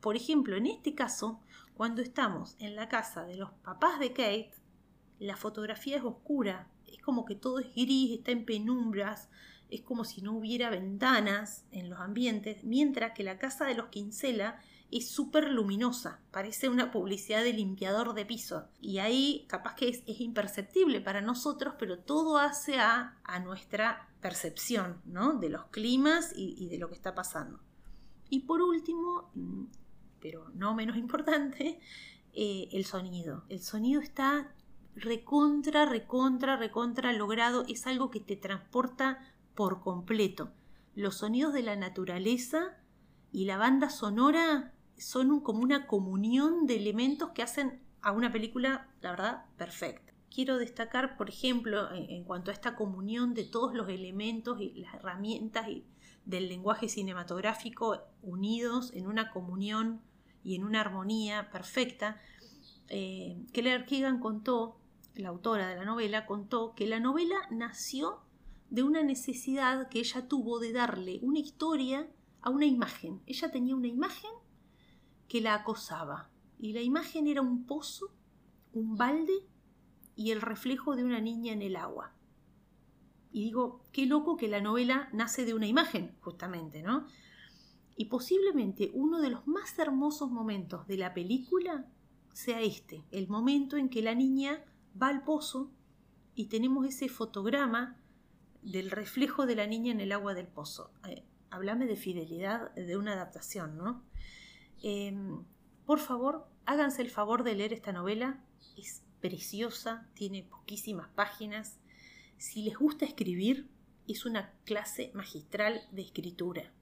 Por 0.01 0.16
ejemplo, 0.16 0.57
en 0.57 0.66
este 0.66 0.94
caso, 0.94 1.40
cuando 1.75 2.03
estamos 2.03 2.57
en 2.59 2.77
la 2.77 2.88
casa 2.88 3.25
de 3.25 3.37
los 3.37 3.51
papás 3.62 4.01
de 4.01 4.12
Kate, 4.12 4.53
la 5.18 5.37
fotografía 5.37 5.97
es 5.97 6.05
oscura, 6.05 6.68
es 6.87 7.01
como 7.03 7.25
que 7.25 7.35
todo 7.35 7.59
es 7.61 7.73
gris, 7.75 8.18
está 8.18 8.31
en 8.31 8.44
penumbras, 8.44 9.29
es 9.71 9.83
como 9.83 10.05
si 10.05 10.23
no 10.23 10.33
hubiera 10.33 10.71
ventanas 10.71 11.64
en 11.71 11.90
los 11.90 12.01
ambientes, 12.01 12.64
mientras 12.64 13.12
que 13.12 13.23
la 13.23 13.38
casa 13.38 13.66
de 13.66 13.75
los 13.75 13.88
Quincela 13.88 14.61
es 14.90 15.11
súper 15.11 15.51
luminosa, 15.51 16.21
parece 16.31 16.68
una 16.68 16.90
publicidad 16.90 17.42
de 17.42 17.53
limpiador 17.53 18.14
de 18.14 18.25
piso. 18.25 18.68
Y 18.81 18.99
ahí 18.99 19.44
capaz 19.49 19.75
que 19.75 19.88
es, 19.88 20.03
imperceptible 20.21 21.01
para 21.01 21.21
nosotros, 21.21 21.75
pero 21.79 21.99
todo 21.99 22.38
hace 22.38 22.79
a, 22.79 23.14
nuestra 23.44 24.09
percepción 24.21 25.01
¿no? 25.05 25.35
de 25.35 25.51
los 25.51 25.66
climas 25.66 26.33
y, 26.35 26.66
de 26.68 26.79
lo 26.79 26.88
que 26.88 26.94
está 26.94 27.14
pasando. 27.14 27.61
Y 28.31 28.41
por 28.41 28.62
último, 28.62 29.31
mm, 29.35 29.64
pero 30.21 30.51
no 30.55 30.75
menos 30.75 30.97
importante, 30.97 31.81
eh, 32.33 32.69
el 32.73 32.85
sonido. 32.85 33.45
El 33.49 33.61
sonido 33.61 34.01
está 34.01 34.55
recontra, 34.95 35.87
recontra, 35.87 36.57
recontra 36.57 37.12
logrado, 37.12 37.64
es 37.69 37.87
algo 37.87 38.11
que 38.11 38.21
te 38.21 38.37
transporta 38.37 39.21
por 39.55 39.81
completo. 39.81 40.53
Los 40.95 41.19
sonidos 41.19 41.53
de 41.53 41.62
la 41.62 41.77
naturaleza 41.77 42.77
y 43.33 43.45
la 43.45 43.57
banda 43.57 43.91
sonora 43.91 44.73
son 44.97 45.41
como 45.41 45.61
una 45.62 45.87
comunión 45.87 46.67
de 46.67 46.77
elementos 46.77 47.31
que 47.31 47.43
hacen 47.43 47.81
a 48.03 48.12
una 48.12 48.33
película, 48.33 48.88
la 49.01 49.11
verdad, 49.11 49.47
perfecta. 49.57 50.12
Quiero 50.31 50.59
destacar, 50.59 51.17
por 51.17 51.29
ejemplo, 51.29 51.93
en, 51.93 52.25
cuanto 52.25 52.51
a 52.51 52.55
esta 52.55 52.77
comunión 52.77 53.35
de 53.35 53.45
todos 53.45 53.75
los 53.75 53.88
elementos 53.88 54.61
y 54.61 54.81
las 54.81 54.95
herramientas 54.95 55.69
del 56.29 56.47
lenguaje 56.47 56.91
cinematográfico 56.91 58.03
unidos 58.23 58.93
en 58.93 59.07
una 59.07 59.31
comunión 59.31 60.03
y 60.45 60.57
en 60.57 60.64
una 60.64 60.83
armonía 60.83 61.49
perfecta, 61.51 62.21
eh, 62.88 63.38
Claire 63.53 63.87
Keegan 63.87 64.21
contó, 64.21 64.79
la 65.14 65.31
autora 65.31 65.69
de 65.69 65.77
la 65.77 65.87
novela, 65.87 66.27
contó 66.27 66.75
que 66.75 66.87
la 66.87 67.01
novela 67.01 67.37
nació 67.51 68.21
de 68.69 68.83
una 68.83 69.03
necesidad 69.03 69.88
que 69.88 70.01
ella 70.01 70.29
tuvo 70.29 70.59
de 70.59 70.73
darle 70.73 71.19
una 71.23 71.38
historia 71.38 72.07
a 72.43 72.51
una 72.51 72.67
imagen. 72.67 73.23
Ella 73.27 73.51
tenía 73.51 73.75
una 73.75 73.88
imagen 73.88 74.31
que 75.29 75.41
la 75.41 75.55
acosaba. 75.55 76.29
Y 76.59 76.75
la 76.75 76.83
imagen 76.83 77.27
era 77.27 77.41
un 77.41 77.64
pozo, 77.64 78.12
un 78.75 78.97
balde 78.97 79.47
y 80.14 80.31
el 80.31 80.43
reflejo 80.43 80.95
de 80.95 81.05
una 81.05 81.21
niña 81.21 81.55
en 81.55 81.62
el 81.62 81.77
agua. 81.77 82.12
Y 83.31 83.45
digo, 83.45 83.85
qué 83.93 84.07
loco 84.07 84.37
que 84.37 84.49
la 84.49 84.61
novela 84.61 85.09
nace 85.12 85.45
de 85.45 85.55
una 85.55 85.67
imagen, 85.67 86.17
justamente, 86.21 86.83
¿no? 86.83 87.07
Y 87.97 88.07
posiblemente 88.07 88.91
uno 88.95 89.21
de 89.21 89.31
los 89.31 89.47
más 89.47 89.79
hermosos 89.79 90.31
momentos 90.31 90.87
de 90.87 90.97
la 90.97 91.14
película 91.14 91.87
sea 92.33 92.61
este, 92.61 93.05
el 93.11 93.29
momento 93.29 93.77
en 93.77 93.88
que 93.88 94.03
la 94.03 94.14
niña 94.14 94.64
va 95.01 95.09
al 95.09 95.25
pozo 95.25 95.71
y 96.35 96.47
tenemos 96.47 96.87
ese 96.87 97.09
fotograma 97.09 97.97
del 98.62 98.91
reflejo 98.91 99.47
de 99.47 99.57
la 99.57 99.67
niña 99.67 99.93
en 99.93 100.01
el 100.01 100.12
agua 100.12 100.35
del 100.35 100.47
pozo. 100.47 100.93
Eh, 101.09 101.25
háblame 101.51 101.87
de 101.87 101.97
fidelidad 101.97 102.73
de 102.75 102.97
una 102.97 103.14
adaptación, 103.14 103.77
¿no? 103.77 104.05
Em, 104.83 105.45
por 105.85 105.99
favor, 105.99 106.49
háganse 106.67 107.03
el 107.03 107.11
favor 107.11 107.43
de 107.43 107.55
leer 107.55 107.73
esta 107.73 107.93
novela. 107.93 108.41
Es 108.77 109.03
preciosa, 109.21 110.09
tiene 110.14 110.45
poquísimas 110.45 111.09
páginas. 111.09 111.79
Si 112.38 112.62
les 112.62 112.77
gusta 112.77 113.05
escribir, 113.05 113.68
es 114.07 114.24
una 114.24 114.55
clase 114.64 115.11
magistral 115.14 115.83
de 115.92 116.03
escritura. 116.03 116.72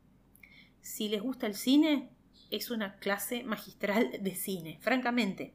Si 0.81 1.09
les 1.09 1.21
gusta 1.21 1.47
el 1.47 1.55
cine, 1.55 2.11
es 2.51 2.71
una 2.71 2.97
clase 2.97 3.43
magistral 3.43 4.19
de 4.21 4.35
cine, 4.35 4.79
francamente. 4.81 5.55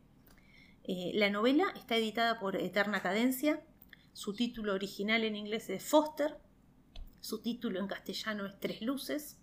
Eh, 0.84 1.12
la 1.14 1.30
novela 1.30 1.72
está 1.76 1.96
editada 1.96 2.40
por 2.40 2.58
Eterna 2.58 3.02
Cadencia. 3.02 3.64
Su 4.12 4.34
título 4.34 4.74
original 4.74 5.24
en 5.24 5.38
inglés 5.38 5.70
es 5.70 5.84
Foster. 5.84 6.38
Su 7.22 7.42
título 7.42 7.80
en 7.80 7.88
castellano 7.88 8.46
es 8.46 8.60
Tres 8.60 8.82
Luces 8.82 9.38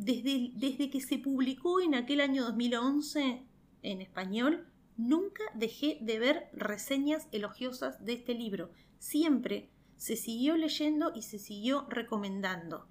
desde, 0.00 0.90
que 0.90 1.00
se 1.00 1.18
publicó 1.18 1.80
en 1.80 1.94
aquel 1.94 2.20
año 2.20 2.44
2011 2.44 3.42
en 3.82 4.00
español, 4.00 4.66
nunca 5.00 5.44
dejé 5.54 5.98
de 6.00 6.18
ver 6.18 6.50
reseñas 6.52 7.28
elogiosas 7.32 8.04
de 8.04 8.12
este 8.12 8.34
libro. 8.34 8.70
Siempre 8.98 9.70
se 9.96 10.16
siguió 10.16 10.56
leyendo 10.56 11.12
y 11.14 11.22
se 11.22 11.38
siguió 11.38 11.86
recomendando. 11.88 12.86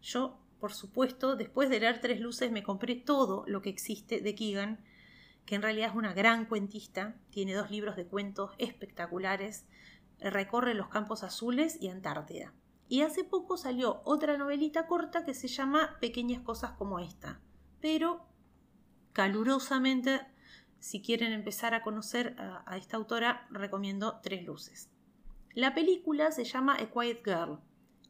Yo, 0.00 0.38
por 0.58 0.72
supuesto, 0.72 1.36
después 1.36 1.68
de 1.70 1.80
leer 1.80 2.00
Tres 2.00 2.20
Luces 2.20 2.50
me 2.50 2.62
compré 2.62 2.96
todo 2.96 3.44
lo 3.46 3.62
que 3.62 3.70
existe 3.70 4.20
de 4.20 4.34
Keegan, 4.34 4.84
que 5.44 5.56
en 5.56 5.62
realidad 5.62 5.90
es 5.90 5.96
una 5.96 6.14
gran 6.14 6.46
cuentista, 6.46 7.16
tiene 7.30 7.54
dos 7.54 7.70
libros 7.70 7.96
de 7.96 8.06
cuentos 8.06 8.52
espectaculares, 8.58 9.66
recorre 10.20 10.74
los 10.74 10.88
campos 10.88 11.24
azules 11.24 11.78
y 11.80 11.88
Antártida. 11.88 12.52
Y 12.88 13.02
hace 13.02 13.24
poco 13.24 13.56
salió 13.56 14.02
otra 14.04 14.36
novelita 14.36 14.86
corta 14.86 15.24
que 15.24 15.34
se 15.34 15.48
llama 15.48 15.96
Pequeñas 16.00 16.42
cosas 16.42 16.72
como 16.72 16.98
esta. 16.98 17.40
Pero 17.80 18.26
calurosamente, 19.12 20.20
si 20.82 21.00
quieren 21.00 21.32
empezar 21.32 21.74
a 21.74 21.82
conocer 21.82 22.34
a, 22.40 22.76
esta 22.76 22.96
autora, 22.96 23.46
recomiendo 23.50 24.18
Tres 24.20 24.44
Luces. 24.44 24.90
La 25.54 25.74
película 25.74 26.32
se 26.32 26.42
llama 26.42 26.74
A 26.74 26.90
Quiet 26.90 27.22
Girl. 27.24 27.60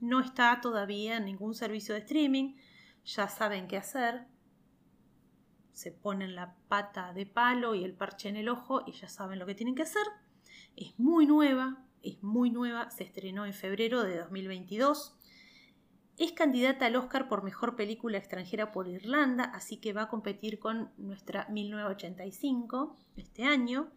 No 0.00 0.20
está 0.20 0.58
todavía 0.62 1.18
en 1.18 1.26
ningún 1.26 1.54
servicio 1.54 1.92
de 1.94 2.00
streaming. 2.00 2.56
Ya 3.04 3.28
saben 3.28 3.68
qué 3.68 3.76
hacer. 3.76 4.26
Se 5.74 5.92
ponen 5.92 6.34
la 6.34 6.54
pata 6.68 7.12
de 7.12 7.26
palo 7.26 7.74
y 7.74 7.84
el 7.84 7.92
parche 7.92 8.30
en 8.30 8.36
el 8.36 8.48
ojo 8.48 8.82
y 8.86 8.92
ya 8.92 9.06
saben 9.06 9.38
lo 9.38 9.44
que 9.44 9.54
tienen 9.54 9.74
que 9.74 9.82
hacer. 9.82 10.06
Es 10.74 10.98
muy 10.98 11.26
nueva, 11.26 11.84
es 12.02 12.22
muy 12.22 12.48
nueva, 12.48 12.88
se 12.88 13.04
estrenó 13.04 13.44
en 13.44 13.52
febrero 13.52 14.02
de 14.02 14.16
2022. 14.16 15.14
Es 16.22 16.30
candidata 16.30 16.86
al 16.86 16.94
Oscar 16.94 17.28
por 17.28 17.42
Mejor 17.42 17.74
Película 17.74 18.16
Extranjera 18.16 18.70
por 18.70 18.86
Irlanda, 18.86 19.42
así 19.42 19.78
que 19.78 19.92
va 19.92 20.02
a 20.02 20.08
competir 20.08 20.60
con 20.60 20.92
nuestra 20.96 21.48
1985 21.48 22.96
este 23.16 23.42
año. 23.42 23.90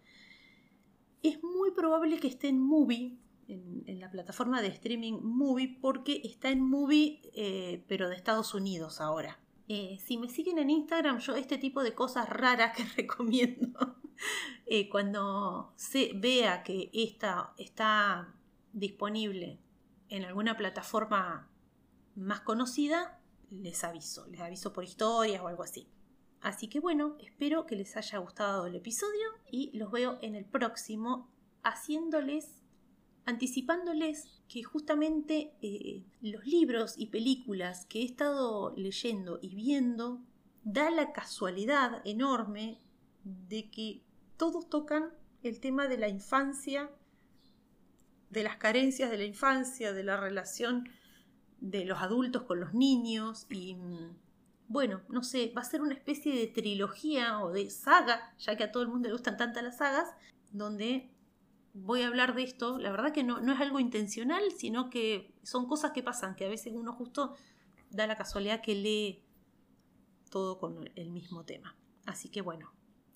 Es 1.22 1.44
muy 1.44 1.70
probable 1.70 2.18
que 2.18 2.28
esté 2.28 2.48
en 2.48 2.60
Movie, 2.60 3.20
en, 3.48 4.00
la 4.00 4.10
plataforma 4.10 4.64
de 4.64 4.70
streaming 4.70 5.20
Movie, 5.22 5.78
porque 5.80 6.22
está 6.24 6.50
en 6.50 6.62
Movie, 6.68 7.22
eh, 7.36 7.84
pero 7.88 8.10
de 8.10 8.16
Estados 8.16 8.56
Unidos 8.56 9.02
ahora. 9.02 9.38
Eh, 9.68 10.00
si 10.04 10.18
me 10.18 10.28
siguen 10.28 10.58
en 10.58 10.72
Instagram, 10.72 11.20
yo 11.20 11.36
este 11.36 11.60
tipo 11.60 11.84
de 11.84 11.94
cosas 11.94 12.28
raras 12.28 12.76
que 12.76 12.86
recomiendo 13.04 13.98
eh, 14.66 14.90
cuando 14.90 15.74
se 15.76 16.14
vea 16.16 16.64
que 16.64 16.90
esta 16.92 17.54
está 17.60 18.34
disponible 18.74 19.60
en 20.10 20.26
alguna 20.26 20.58
plataforma 20.58 21.52
más 22.16 22.42
conocida, 22.42 23.20
les 23.52 23.84
aviso, 23.84 24.28
les 24.28 24.42
aviso 24.42 24.74
por 24.74 24.84
historias 24.84 25.42
o 25.42 25.48
algo 25.48 25.64
así. 25.64 25.88
Así 26.42 26.68
que 26.68 26.80
bueno, 26.80 27.18
espero 27.20 27.66
que 27.66 27.76
les 27.76 27.96
haya 27.98 28.20
gustado 28.20 28.68
el 28.68 28.76
episodio 28.76 29.28
y 29.50 29.76
los 29.78 29.92
veo 29.92 30.20
en 30.22 30.36
el 30.36 30.46
próximo 30.46 31.30
haciéndoles, 31.64 32.62
anticipándoles 33.26 34.28
que 34.48 34.64
justamente 34.64 35.54
eh, 35.62 36.06
los 36.22 36.46
libros 36.46 36.94
y 36.98 37.08
películas 37.08 37.86
que 37.86 38.02
he 38.02 38.06
estado 38.06 38.74
leyendo 38.76 39.40
y 39.42 39.56
viendo 39.56 40.22
da 40.64 40.92
la 40.92 41.12
casualidad 41.12 42.02
enorme 42.06 42.80
de 43.24 43.72
que 43.72 44.04
todos 44.38 44.70
tocan 44.70 45.12
el 45.42 45.60
tema 45.60 45.88
de 45.88 45.98
la 45.98 46.10
infancia, 46.10 46.92
de 48.30 48.44
las 48.44 48.58
carencias 48.58 49.10
de 49.10 49.18
la 49.18 49.26
infancia, 49.26 49.94
de 49.94 50.04
la 50.04 50.18
relación 50.18 50.88
de 51.60 51.86
los 51.86 52.00
adultos 52.02 52.44
con 52.44 52.60
los 52.60 52.74
niños 52.74 53.48
y, 53.50 53.78
bueno, 54.68 55.02
no 55.10 55.24
sé, 55.24 55.54
va 55.56 55.62
a 55.62 55.66
ser 55.66 55.82
una 55.82 55.94
especie 55.94 56.36
de 56.36 56.48
trilogía 56.48 57.40
o 57.40 57.52
de 57.52 57.70
saga, 57.70 58.34
ya 58.38 58.56
que 58.56 58.64
a 58.64 58.72
todo 58.72 58.84
el 58.84 58.90
mundo 58.90 59.08
le 59.08 59.14
gustan 59.14 59.38
tantas 59.38 59.64
las 59.64 59.78
sagas, 59.78 60.10
donde 60.52 61.12
voy 61.74 62.02
a 62.02 62.08
hablar 62.08 62.36
de 62.36 62.44
esto. 62.44 62.78
La 62.80 62.92
verdad 62.92 63.12
que 63.12 63.24
no, 63.24 63.42
no 63.42 63.54
es 63.54 63.60
algo 63.60 63.80
intencional, 63.80 64.44
sino 64.58 64.90
que 64.90 65.34
son 65.44 65.68
cosas 65.68 65.92
que 65.92 66.04
pasan, 66.04 66.36
que 66.36 66.46
a 66.46 66.50
veces 66.50 66.74
uno 66.76 66.94
justo 66.94 67.36
da 67.90 68.08
la 68.08 68.16
casualidad 68.16 68.62
que 68.62 68.76
lee 68.76 69.24
todo 70.30 70.58
con 70.58 70.90
el 70.96 71.12
mismo 71.12 71.46
tema. 71.46 71.76
Así 72.06 72.30
que 72.30 72.42
bueno, 72.42 72.72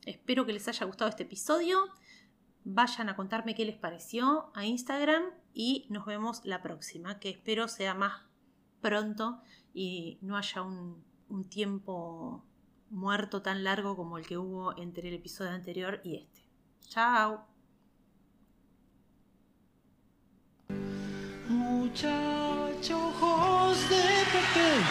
espero 0.06 0.45
que 0.45 0.54
les 0.54 0.67
haya 0.67 0.86
gustado 0.86 1.10
este 1.10 1.23
episodio. 1.23 1.86
Vayan 2.63 3.10
a 3.10 3.15
contarme 3.15 3.56
qué 3.56 3.65
les 3.65 3.78
pareció 3.78 4.52
a 4.54 4.65
Instagram 4.65 5.23
y 5.54 5.88
nos 5.89 6.06
vemos 6.06 6.41
la 6.43 6.62
próxima, 6.62 7.19
que 7.19 7.30
espero 7.30 7.67
sea 7.67 7.93
más 7.93 8.29
pronto 8.82 9.42
y 9.74 10.18
no 10.22 10.38
haya 10.38 10.62
un, 10.62 11.04
un 11.30 11.44
tiempo 11.50 12.44
muerto 12.89 13.42
tan 13.42 13.63
largo 13.63 13.96
como 13.96 14.18
el 14.18 14.26
que 14.26 14.38
hubo 14.38 14.78
entre 14.78 15.10
el 15.10 15.15
episodio 15.15 15.52
anterior 15.52 16.02
y 16.04 16.15
este. 16.15 16.42
Chao. 16.88 17.46
Muchacho, 21.48 23.08
ojos 23.08 23.89
de 23.89 24.04
papel, 24.34 24.82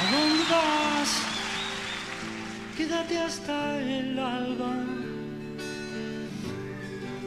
¿a 0.00 0.10
dónde 0.12 0.44
vas? 0.50 1.22
Quédate 2.76 3.18
hasta 3.18 3.78
el 3.80 4.18
alba. 4.18 4.72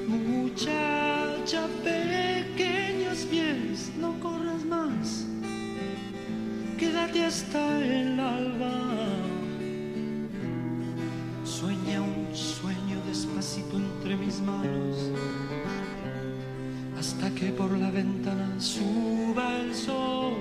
Muchacha, 0.08 1.68
Quédate 7.00 7.26
hasta 7.26 7.80
el 7.80 8.20
alba. 8.20 8.72
Sueña 11.46 12.02
un 12.02 12.36
sueño 12.36 13.02
despacito 13.08 13.78
entre 13.78 14.18
mis 14.18 14.42
manos 14.42 14.98
hasta 17.00 17.30
que 17.32 17.54
por 17.54 17.72
la 17.78 17.90
ventana 17.90 18.60
suba 18.60 19.62
el 19.62 19.74
sol. 19.74 20.34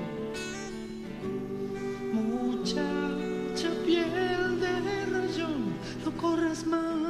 Muchacha 2.12 3.70
piel 3.86 4.58
de 4.60 5.06
rayón, 5.12 5.74
no 6.04 6.10
corras 6.20 6.66
más, 6.66 7.07